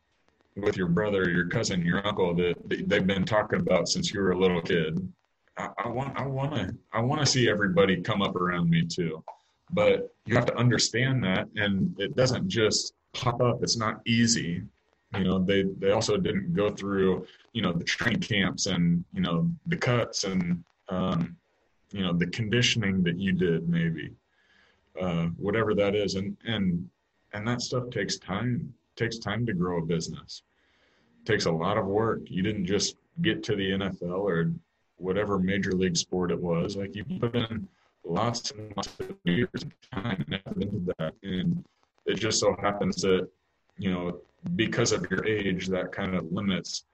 [0.57, 4.31] with your brother, your cousin, your uncle that they've been talking about since you were
[4.31, 5.11] a little kid.
[5.57, 8.85] I, I want, I want to, I want to see everybody come up around me
[8.85, 9.23] too.
[9.71, 13.61] But you have to understand that, and it doesn't just pop up.
[13.61, 14.63] It's not easy.
[15.13, 19.21] You know, they they also didn't go through, you know, the training camps and you
[19.21, 21.35] know the cuts and um,
[21.91, 24.11] you know the conditioning that you did maybe,
[25.01, 26.89] uh, whatever that is, and and
[27.33, 28.73] and that stuff takes time.
[28.97, 30.41] It takes time to grow a business
[31.27, 32.21] takes a lot of work.
[32.25, 34.53] You didn't just get to the NFL or
[34.95, 36.77] whatever major league sport it was.
[36.77, 37.67] Like you put in
[38.05, 41.13] lots and lots of years of time and effort into that.
[41.21, 41.63] And
[42.05, 43.27] it just so happens that,
[43.77, 44.19] you know,
[44.55, 46.85] because of your age, that kind of limits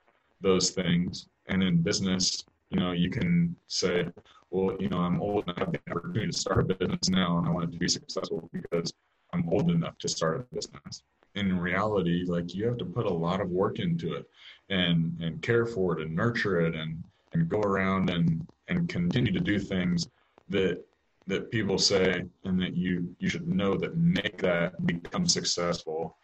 [0.41, 1.27] those things.
[1.47, 4.07] And in business, you know, you can say,
[4.49, 7.37] well, you know, I'm old and I have the opportunity to start a business now
[7.37, 8.93] and I want it to be successful because
[9.31, 11.03] I'm old enough to start a business
[11.35, 14.25] in reality, like you have to put a lot of work into it
[14.69, 17.03] and and care for it and nurture it and
[17.33, 20.07] and go around and and continue to do things
[20.49, 20.83] that
[21.25, 26.17] that people say and that you you should know that make that become successful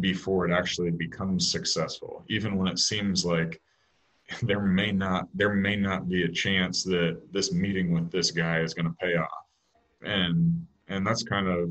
[0.00, 2.24] before it actually becomes successful.
[2.28, 3.60] Even when it seems like
[4.42, 8.60] there may not there may not be a chance that this meeting with this guy
[8.60, 9.44] is going to pay off.
[10.02, 11.70] And and that's kind of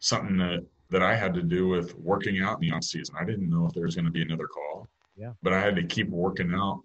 [0.00, 3.16] something that that I had to do with working out in the off season.
[3.18, 4.86] I didn't know if there was going to be another call.
[5.16, 5.32] Yeah.
[5.42, 6.82] But I had to keep working out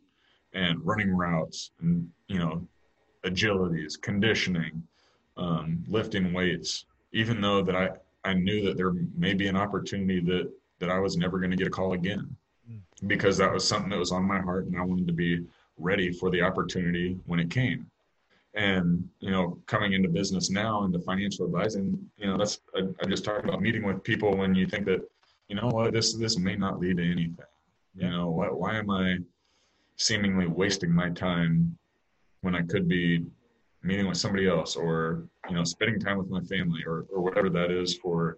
[0.54, 2.68] and running routes and you know
[3.24, 4.82] agilities, conditioning,
[5.38, 6.86] um, lifting weights.
[7.12, 7.90] Even though that I
[8.24, 11.58] I knew that there may be an opportunity that that I was never going to
[11.58, 12.36] get a call again
[12.68, 12.80] mm.
[13.06, 15.46] because that was something that was on my heart and I wanted to be
[15.78, 17.86] ready for the opportunity when it came
[18.56, 23.08] and you know coming into business now into financial advising you know that's I, I,
[23.08, 25.02] just talked about meeting with people when you think that
[25.48, 27.38] you know what this this may not lead to anything.
[27.96, 29.18] You know why, why am i
[29.98, 31.78] seemingly wasting my time
[32.42, 33.26] when i could be
[33.84, 37.50] meeting with somebody else or you know spending time with my family or, or whatever
[37.50, 38.38] that is for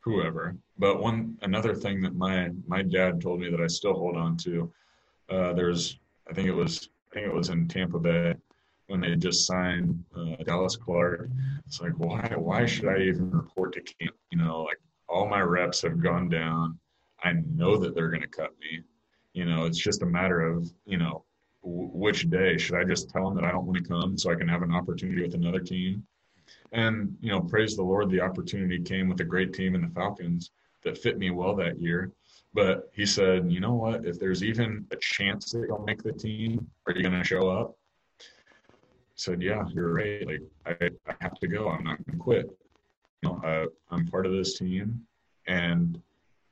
[0.00, 0.56] whoever.
[0.78, 4.36] But one another thing that my my dad told me that i still hold on
[4.38, 4.72] to
[5.28, 5.98] uh, there's
[6.30, 8.34] i think it was i think it was in tampa bay
[8.88, 11.30] when they just signed uh, Dallas Clark.
[11.66, 12.32] It's like, why?
[12.36, 14.16] Why should I even report to camp?
[14.32, 14.78] You know, like
[15.08, 16.78] all my reps have gone down.
[17.22, 18.82] I know that they're going to cut me.
[19.34, 21.24] You know, it's just a matter of you know
[21.62, 24.30] w- which day should I just tell them that I don't want to come so
[24.30, 26.04] I can have an opportunity with another team.
[26.72, 29.88] And you know, praise the Lord, the opportunity came with a great team in the
[29.88, 30.50] Falcons
[30.82, 32.12] that fit me well that year.
[32.54, 34.06] But he said, you know what?
[34.06, 37.50] If there's even a chance that you'll make the team, are you going to show
[37.50, 37.76] up?
[39.18, 40.26] Said, "Yeah, you're right.
[40.26, 41.68] Like I, I have to go.
[41.68, 42.58] I'm not going to quit.
[43.22, 45.06] You know, uh, I'm part of this team,
[45.46, 46.00] and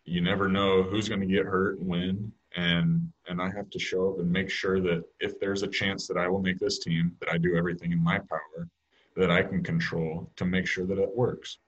[0.04, 4.10] you never know who's going to get hurt when, and and I have to show
[4.10, 7.16] up and make sure that if there's a chance that I will make this team,
[7.20, 8.68] that I do everything in my power
[9.16, 11.58] that I can control to make sure that it works,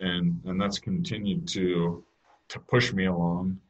[0.00, 2.02] and and that's continued to
[2.48, 3.60] to push me along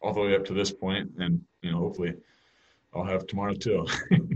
[0.00, 2.14] all the way up to this point, and you know, hopefully,
[2.94, 3.84] I'll have tomorrow too."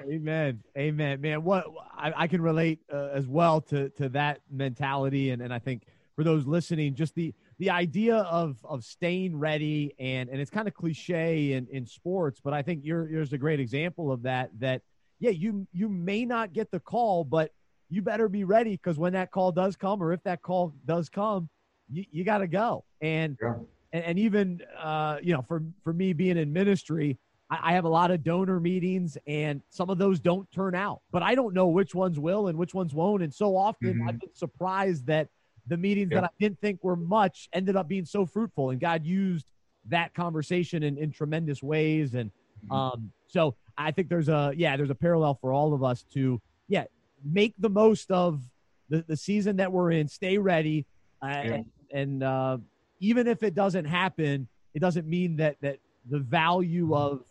[0.00, 0.62] Amen.
[0.76, 1.20] Amen.
[1.20, 1.66] Man, what
[1.96, 5.84] I, I can relate uh, as well to to that mentality, and and I think
[6.14, 10.68] for those listening, just the the idea of of staying ready, and and it's kind
[10.68, 14.50] of cliche in in sports, but I think you're you're a great example of that.
[14.58, 14.82] That
[15.20, 17.52] yeah, you you may not get the call, but
[17.88, 21.08] you better be ready because when that call does come, or if that call does
[21.08, 21.48] come,
[21.90, 22.84] you, you got to go.
[23.00, 23.54] And, yeah.
[23.92, 27.18] and and even uh, you know, for for me being in ministry
[27.62, 31.00] I, have a lot of donor meetings, and some of those don't turn out.
[31.10, 33.22] But I don't know which ones will and which ones won't.
[33.22, 34.08] And so often mm-hmm.
[34.08, 35.28] I've been surprised that
[35.66, 39.04] the meetings that I didn't think were much ended up being so fruitful, and God
[39.04, 39.46] used
[39.88, 42.14] that conversation in, in tremendous ways.
[42.14, 42.30] And
[42.64, 42.72] mm-hmm.
[42.72, 46.40] um, so I think there's a yeah, there's a parallel for all of us to
[46.68, 46.84] yeah
[47.24, 48.42] make the most of
[48.88, 50.86] the, the season that we're in, stay ready,
[51.22, 51.40] uh, yeah.
[51.40, 52.58] and, and uh,
[53.00, 55.78] even if it doesn't happen, it doesn't mean that that
[56.10, 57.24] the value of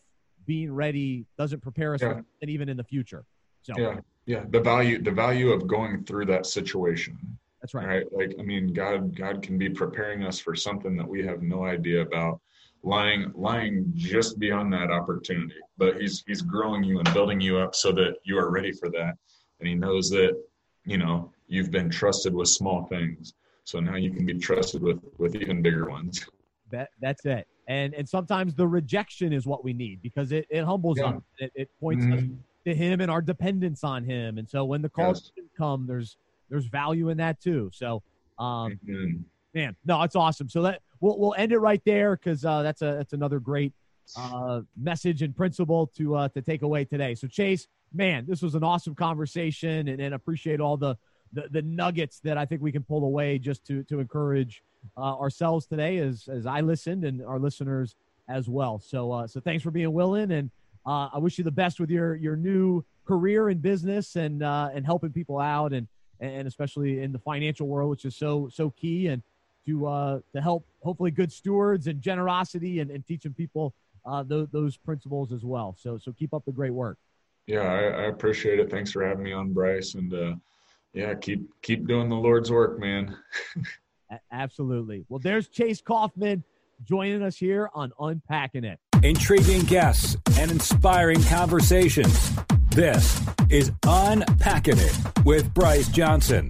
[0.45, 2.13] being ready doesn't prepare us yeah.
[2.13, 3.25] for it even in the future.
[3.61, 7.17] So yeah, yeah, the value the value of going through that situation.
[7.61, 7.87] That's right.
[7.87, 8.05] Right.
[8.11, 11.65] Like I mean, God God can be preparing us for something that we have no
[11.65, 12.39] idea about.
[12.83, 15.53] Lying lying just beyond that opportunity.
[15.77, 18.89] But he's he's growing you and building you up so that you are ready for
[18.89, 19.13] that.
[19.59, 20.35] And he knows that,
[20.85, 23.33] you know, you've been trusted with small things.
[23.65, 26.25] So now you can be trusted with with even bigger ones.
[26.71, 30.63] That that's it and and sometimes the rejection is what we need because it, it
[30.63, 31.09] humbles yeah.
[31.09, 32.17] us it, it points mm-hmm.
[32.17, 32.23] us
[32.65, 35.45] to him and our dependence on him and so when the calls yes.
[35.57, 36.17] come there's
[36.49, 38.01] there's value in that too so
[38.39, 39.17] um mm-hmm.
[39.53, 42.81] man no it's awesome so that we'll we'll end it right there because uh, that's
[42.81, 43.73] a that's another great
[44.15, 47.15] uh, message and principle to uh, to take away today.
[47.15, 50.97] So Chase, man, this was an awesome conversation, and, and appreciate all the,
[51.33, 54.63] the, the nuggets that I think we can pull away just to to encourage
[54.97, 57.95] uh, ourselves today as as I listened and our listeners
[58.27, 58.79] as well.
[58.79, 60.49] So uh, so thanks for being willing, and
[60.85, 64.69] uh, I wish you the best with your your new career in business and uh,
[64.73, 65.87] and helping people out, and
[66.19, 69.21] and especially in the financial world, which is so so key, and
[69.65, 73.73] to uh, to help hopefully good stewards and generosity and, and teaching people
[74.05, 75.75] uh, those, those principles as well.
[75.79, 76.97] So so keep up the great work.
[77.47, 78.69] Yeah, I, I appreciate it.
[78.69, 80.35] Thanks for having me on, Bryce, and uh,
[80.93, 83.15] yeah, keep keep doing the Lord's work, man.
[84.31, 85.05] Absolutely.
[85.09, 86.43] Well, there's Chase Coffman
[86.83, 88.79] joining us here on Unpacking It.
[89.03, 92.31] Intriguing guests and inspiring conversations.
[92.69, 96.49] This is Unpacking It with Bryce Johnson.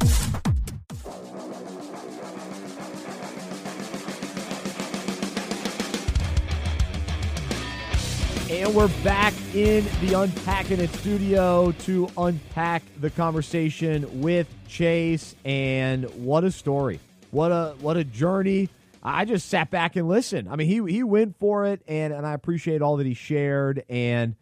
[8.49, 15.36] And we're back in the Unpacking It studio to unpack the conversation with Chase.
[15.45, 16.99] And what a story!
[17.32, 18.70] What a what a journey!
[19.02, 20.50] I just sat back and listened.
[20.50, 23.84] I mean, he he went for it, and and I appreciate all that he shared.
[23.90, 24.36] And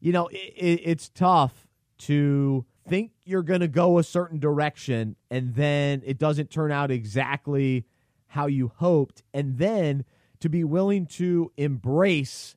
[0.00, 1.66] you know, it, it, it's tough
[1.98, 6.90] to think you're going to go a certain direction, and then it doesn't turn out
[6.90, 7.86] exactly
[8.28, 10.04] how you hoped, and then
[10.40, 12.56] to be willing to embrace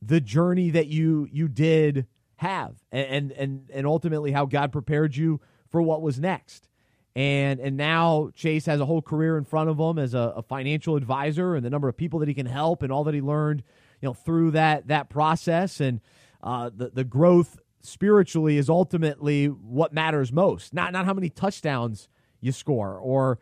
[0.00, 2.06] the journey that you you did
[2.36, 5.40] have and and and ultimately how God prepared you
[5.70, 6.69] for what was next.
[7.16, 10.42] And and now Chase has a whole career in front of him as a, a,
[10.42, 13.20] financial advisor and the number of people that he can help and all that he
[13.20, 13.64] learned,
[14.00, 16.00] you know, through that that process and
[16.42, 20.72] uh, the the growth spiritually is ultimately what matters most.
[20.72, 22.08] Not not how many touchdowns
[22.40, 23.40] you score or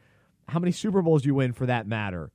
[0.49, 2.33] how many Super Bowls you win for that matter.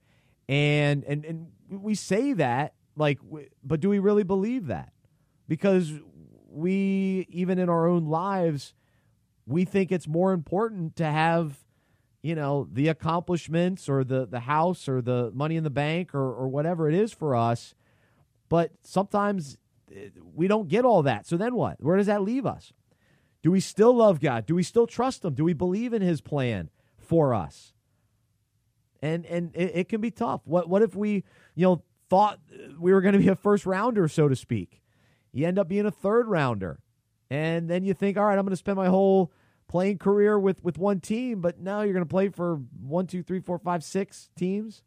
[0.47, 3.19] And and and we say that like,
[3.63, 4.93] but do we really believe that?
[5.47, 5.91] Because
[6.49, 8.73] we, even in our own lives,
[9.45, 11.57] we think it's more important to have,
[12.21, 16.33] you know, the accomplishments or the the house or the money in the bank or
[16.33, 17.75] or whatever it is for us.
[18.49, 19.57] But sometimes
[19.93, 21.25] eh, we don't get all that.
[21.25, 21.83] So then what?
[21.83, 22.73] Where does that leave us?
[23.41, 24.45] Do we still love God?
[24.45, 25.33] Do we still trust Him?
[25.33, 27.73] Do we believe in His plan for us?
[29.01, 30.41] And and it, it can be tough.
[30.45, 31.25] What what if we
[31.55, 32.39] you know thought
[32.79, 34.81] we were going to be a first rounder, so to speak.
[35.31, 36.79] You end up being a third rounder.
[37.33, 39.31] And then you think, all right, I'm going to spend my whole
[39.67, 43.23] playing career with, with one team, but now you're going to play for one, two,
[43.23, 44.83] three, four, five, six teams.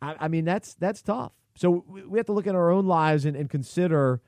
[0.00, 1.32] I, I mean, that's that's tough.
[1.56, 4.22] So we have to look at our own lives and, and consider,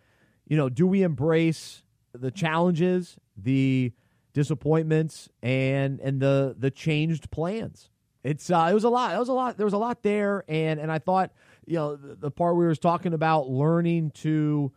[0.46, 1.82] you know, do we embrace
[2.12, 3.94] the challenges, the
[4.34, 7.88] disappointments, and and the the changed plans?
[8.22, 9.14] It's uh, it was a lot.
[9.14, 9.56] It was a lot.
[9.56, 11.32] There was a lot there, and and I thought
[11.64, 14.72] you know the, the part we were talking about learning to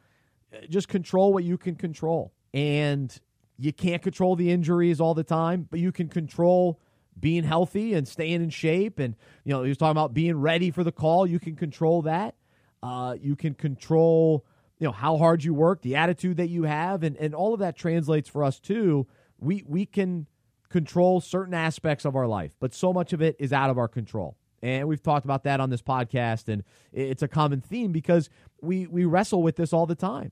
[0.69, 2.33] just control what you can control.
[2.53, 3.17] And
[3.57, 6.79] you can't control the injuries all the time but you can control
[7.17, 8.99] being healthy and staying in shape.
[8.99, 11.25] And you know he was talking about being ready for the call.
[11.25, 12.35] You can control that.
[12.83, 14.45] Uh, you can control
[14.79, 17.61] you know how hard you work the attitude that you have and, and all of
[17.61, 19.07] that translates for us too.
[19.39, 20.27] We we can
[20.69, 23.87] control certain aspects of our life but so much of it is out of our
[23.87, 24.37] control.
[24.61, 28.31] And we've talked about that on this podcast, and it's a common theme because
[28.61, 30.31] we, we wrestle with this all the time.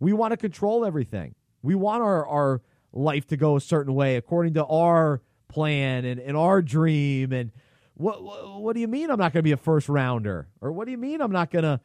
[0.00, 1.34] We want to control everything.
[1.62, 2.60] We want our, our
[2.92, 7.32] life to go a certain way according to our plan and, and our dream.
[7.32, 7.52] And
[7.94, 8.22] what,
[8.60, 10.48] what do you mean I'm not going to be a first rounder?
[10.60, 11.80] Or what do you mean I'm not going to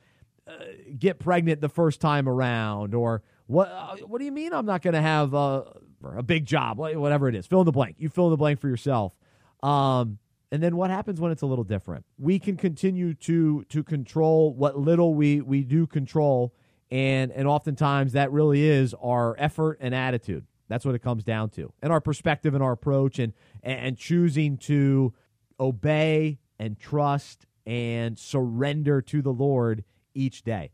[0.47, 0.51] uh,
[0.97, 2.95] get pregnant the first time around?
[2.95, 6.45] Or what, uh, what do you mean I'm not going to have a, a big
[6.45, 6.77] job?
[6.77, 7.45] Whatever it is.
[7.45, 7.97] Fill in the blank.
[7.99, 9.13] You fill in the blank for yourself.
[9.61, 10.17] Um,
[10.51, 12.05] and then what happens when it's a little different?
[12.17, 16.53] We can continue to to control what little we we do control,
[16.89, 20.45] and and oftentimes that really is our effort and attitude.
[20.69, 24.57] That's what it comes down to, and our perspective and our approach, and and choosing
[24.59, 25.13] to
[25.59, 29.83] obey and trust and surrender to the Lord
[30.13, 30.71] each day.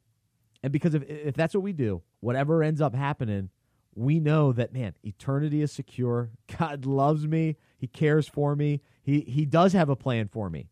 [0.61, 3.49] And because if if that's what we do, whatever ends up happening,
[3.95, 6.29] we know that man, eternity is secure.
[6.59, 7.57] God loves me.
[7.79, 10.69] He cares for me he he does have a plan for me.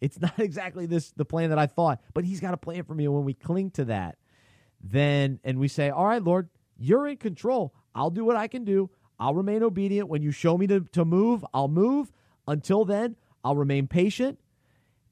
[0.00, 2.94] It's not exactly this the plan that I thought, but he's got a plan for
[2.94, 3.06] me.
[3.06, 4.18] And when we cling to that,
[4.80, 7.74] then and we say, All right, Lord, you're in control.
[7.94, 8.90] I'll do what I can do.
[9.18, 10.08] I'll remain obedient.
[10.08, 12.10] When you show me to, to move, I'll move.
[12.46, 14.38] Until then, I'll remain patient.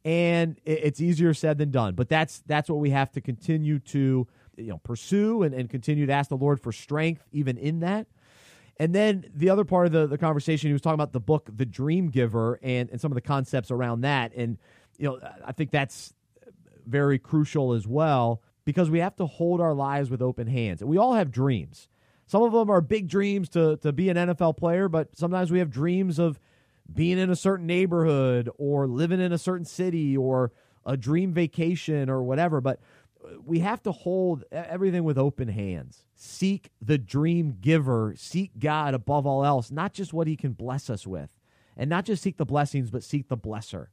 [0.04, 1.94] And it's easier said than done.
[1.94, 6.06] But that's that's what we have to continue to you know pursue and, and continue
[6.06, 8.06] to ask the Lord for strength even in that.
[8.78, 11.48] And then the other part of the, the conversation, he was talking about the book,
[11.52, 14.32] The Dream Giver, and, and some of the concepts around that.
[14.36, 14.58] And
[14.98, 16.14] you know, I think that's
[16.86, 20.80] very crucial as well because we have to hold our lives with open hands.
[20.80, 21.88] And we all have dreams.
[22.26, 25.60] Some of them are big dreams to, to be an NFL player, but sometimes we
[25.60, 26.38] have dreams of
[26.92, 30.52] being in a certain neighborhood or living in a certain city or
[30.84, 32.60] a dream vacation or whatever.
[32.60, 32.80] But
[33.44, 36.04] we have to hold everything with open hands.
[36.14, 40.90] Seek the dream giver, seek God above all else, not just what he can bless
[40.90, 41.34] us with.
[41.76, 43.88] And not just seek the blessings, but seek the blesser.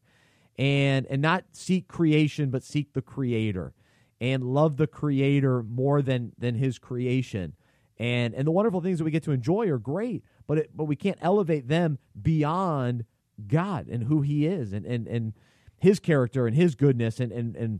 [0.57, 3.73] And and not seek creation, but seek the creator.
[4.19, 7.53] And love the creator more than than his creation.
[7.99, 10.85] And and the wonderful things that we get to enjoy are great, but it, but
[10.85, 13.05] we can't elevate them beyond
[13.47, 15.33] God and who he is and and and
[15.77, 17.79] his character and his goodness and and and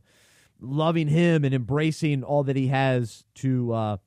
[0.59, 3.97] loving him and embracing all that he has to uh,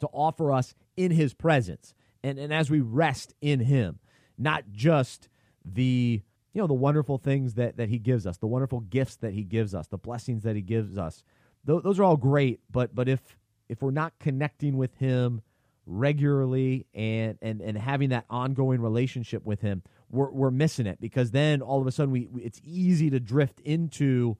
[0.00, 1.94] to offer us in his presence.
[2.22, 3.98] And and as we rest in him
[4.36, 5.28] not just
[5.64, 9.32] the you know the wonderful things that that he gives us the wonderful gifts that
[9.34, 11.22] he gives us the blessings that he gives us
[11.66, 12.60] Th- those are all great.
[12.70, 13.20] But but if
[13.68, 15.42] if we're not connecting with him
[15.86, 21.30] regularly and and and having that ongoing relationship with him we're we're missing it because
[21.30, 24.36] then all of a sudden we it's easy to drift into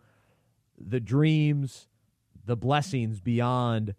[0.81, 1.89] the dreams,
[2.45, 3.95] the blessings beyond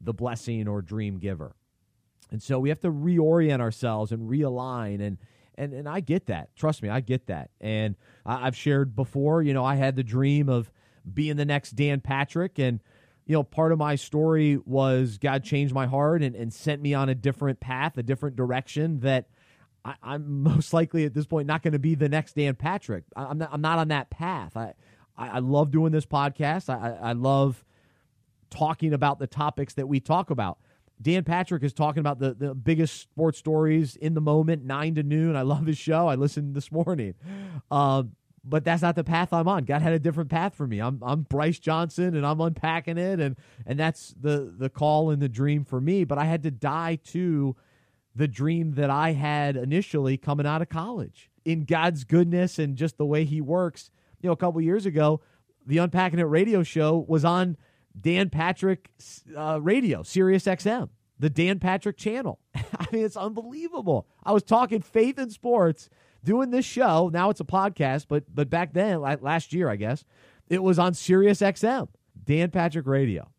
[0.00, 1.54] the blessing or dream giver.
[2.30, 5.18] And so we have to reorient ourselves and realign and
[5.58, 6.54] and and I get that.
[6.54, 7.50] Trust me, I get that.
[7.60, 7.96] And
[8.26, 10.70] I, have shared before, you know, I had the dream of
[11.12, 12.80] being the next Dan Patrick and
[13.24, 16.94] you know, part of my story was God changed my heart and, and sent me
[16.94, 19.26] on a different path, a different direction that
[19.84, 23.04] I, am most likely at this point not going to be the next Dan Patrick.
[23.16, 24.56] I, am not, I'm not on that path.
[24.56, 24.74] I,
[25.16, 26.68] I, I love doing this podcast.
[26.68, 27.64] I, I love
[28.50, 30.58] talking about the topics that we talk about.
[31.00, 35.02] Dan Patrick is talking about the, the biggest sports stories in the moment, nine to
[35.02, 35.36] noon.
[35.36, 36.08] I love his show.
[36.08, 37.14] I listened this morning.
[37.70, 38.12] Um,
[38.48, 39.64] but that's not the path I'm on.
[39.64, 40.78] God had a different path for me.
[40.80, 43.36] I'm I'm Bryce Johnson and I'm unpacking it and
[43.66, 46.04] and that's the the call and the dream for me.
[46.04, 47.56] But I had to die to
[48.14, 51.30] the dream that I had initially coming out of college.
[51.44, 53.90] In God's goodness and just the way he works,
[54.26, 55.20] know, a couple years ago,
[55.66, 57.56] the Unpacking It radio show was on
[57.98, 58.90] Dan Patrick
[59.36, 62.38] uh, radio, Sirius XM, the Dan Patrick channel.
[62.54, 64.06] I mean, it's unbelievable.
[64.22, 65.88] I was talking faith and sports,
[66.22, 67.10] doing this show.
[67.12, 70.04] Now it's a podcast, but but back then, last year, I guess,
[70.48, 71.88] it was on Sirius XM,
[72.24, 73.30] Dan Patrick radio.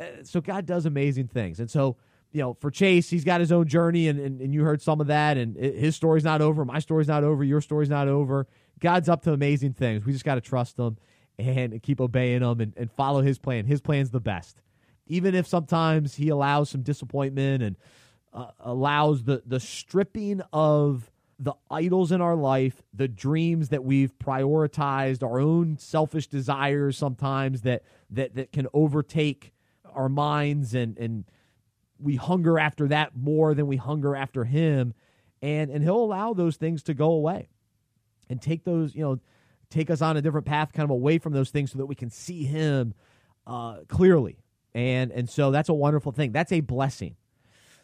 [0.00, 1.96] Uh, so God does amazing things, and so
[2.32, 5.00] you know, for Chase, he's got his own journey, and, and, and you heard some
[5.00, 6.64] of that, and his story's not over.
[6.64, 7.42] My story's not over.
[7.42, 8.46] Your story's not over.
[8.80, 10.04] God's up to amazing things.
[10.04, 10.98] We just got to trust him
[11.38, 13.66] and keep obeying him and, and follow his plan.
[13.66, 14.62] His plan's the best.
[15.06, 17.76] Even if sometimes he allows some disappointment and
[18.32, 24.18] uh, allows the, the stripping of the idols in our life, the dreams that we've
[24.18, 29.52] prioritized, our own selfish desires sometimes that that that can overtake
[29.92, 31.24] our minds and and
[32.00, 34.94] we hunger after that more than we hunger after him
[35.42, 37.48] and and he'll allow those things to go away
[38.28, 39.18] and take those, you know,
[39.70, 41.94] take us on a different path, kind of away from those things, so that we
[41.94, 42.94] can see Him
[43.46, 44.38] uh, clearly.
[44.74, 46.32] And and so that's a wonderful thing.
[46.32, 47.16] That's a blessing.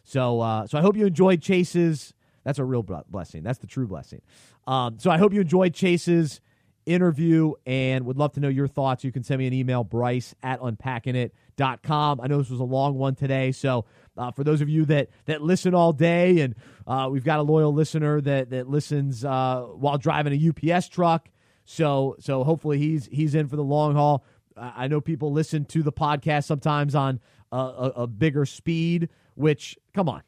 [0.05, 2.14] So uh, so I hope you enjoyed Chase's.
[2.45, 3.42] That's a real blessing.
[3.42, 4.20] That's the true blessing.
[4.66, 6.42] Um, so I hope you enjoyed Chase's
[6.87, 9.05] interview and would love to know your thoughts.
[9.05, 12.20] You can send me an email, Bryce at unpackingit.com.
[12.20, 13.85] I know this was a long one today, so
[14.16, 16.54] uh, for those of you that that listen all day, and
[16.87, 21.29] uh, we've got a loyal listener that that listens uh, while driving a UPS truck.
[21.64, 24.25] So so hopefully he's he's in for the long haul.
[24.57, 29.09] I know people listen to the podcast sometimes on a, a, a bigger speed.
[29.34, 30.22] Which come on,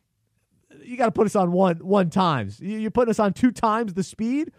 [0.83, 2.61] you got to put us on one one times.
[2.61, 4.51] You're putting us on two times the speed.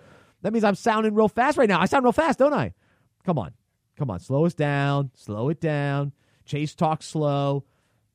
[0.41, 1.81] That means I'm sounding real fast right now.
[1.81, 2.73] I sound real fast, don't I?
[3.26, 3.53] Come on,
[3.97, 6.14] come on, slow us down, slow it down.
[6.45, 7.65] Chase talks slow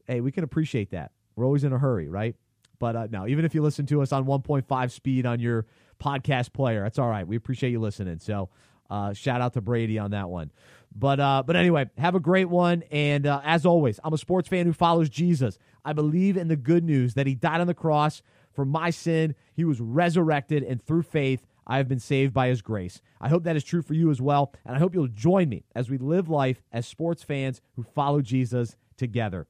[0.07, 1.13] hey, we can appreciate that.
[1.37, 2.37] We're always in a hurry, right?
[2.79, 5.67] But uh, no, even if you listen to us on 1.5 speed on your
[6.03, 7.27] podcast player, that's all right.
[7.27, 8.19] We appreciate you listening.
[8.19, 8.51] So
[8.91, 10.51] uh, shout out to Brady on that one.
[10.95, 12.83] But uh, but anyway, have a great one.
[12.91, 15.59] And uh, as always, I'm a sports fan who follows Jesus.
[15.85, 18.21] I believe in the good news that He died on the cross
[18.53, 19.35] for my sin.
[19.55, 23.01] He was resurrected, and through faith, I have been saved by His grace.
[23.21, 25.65] I hope that is true for you as well, and I hope you'll join me
[25.75, 29.47] as we live life as sports fans who follow Jesus together.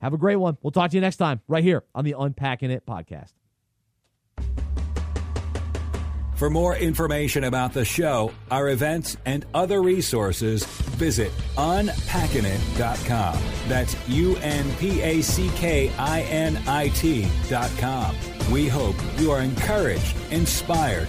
[0.00, 0.58] Have a great one.
[0.62, 3.32] We'll talk to you next time right here on the Unpacking It podcast.
[6.36, 13.38] For more information about the show, our events, and other resources, visit unpackingit.com.
[13.68, 18.14] That's U N P A C K I N I T.com.
[18.52, 21.08] We hope you are encouraged, inspired,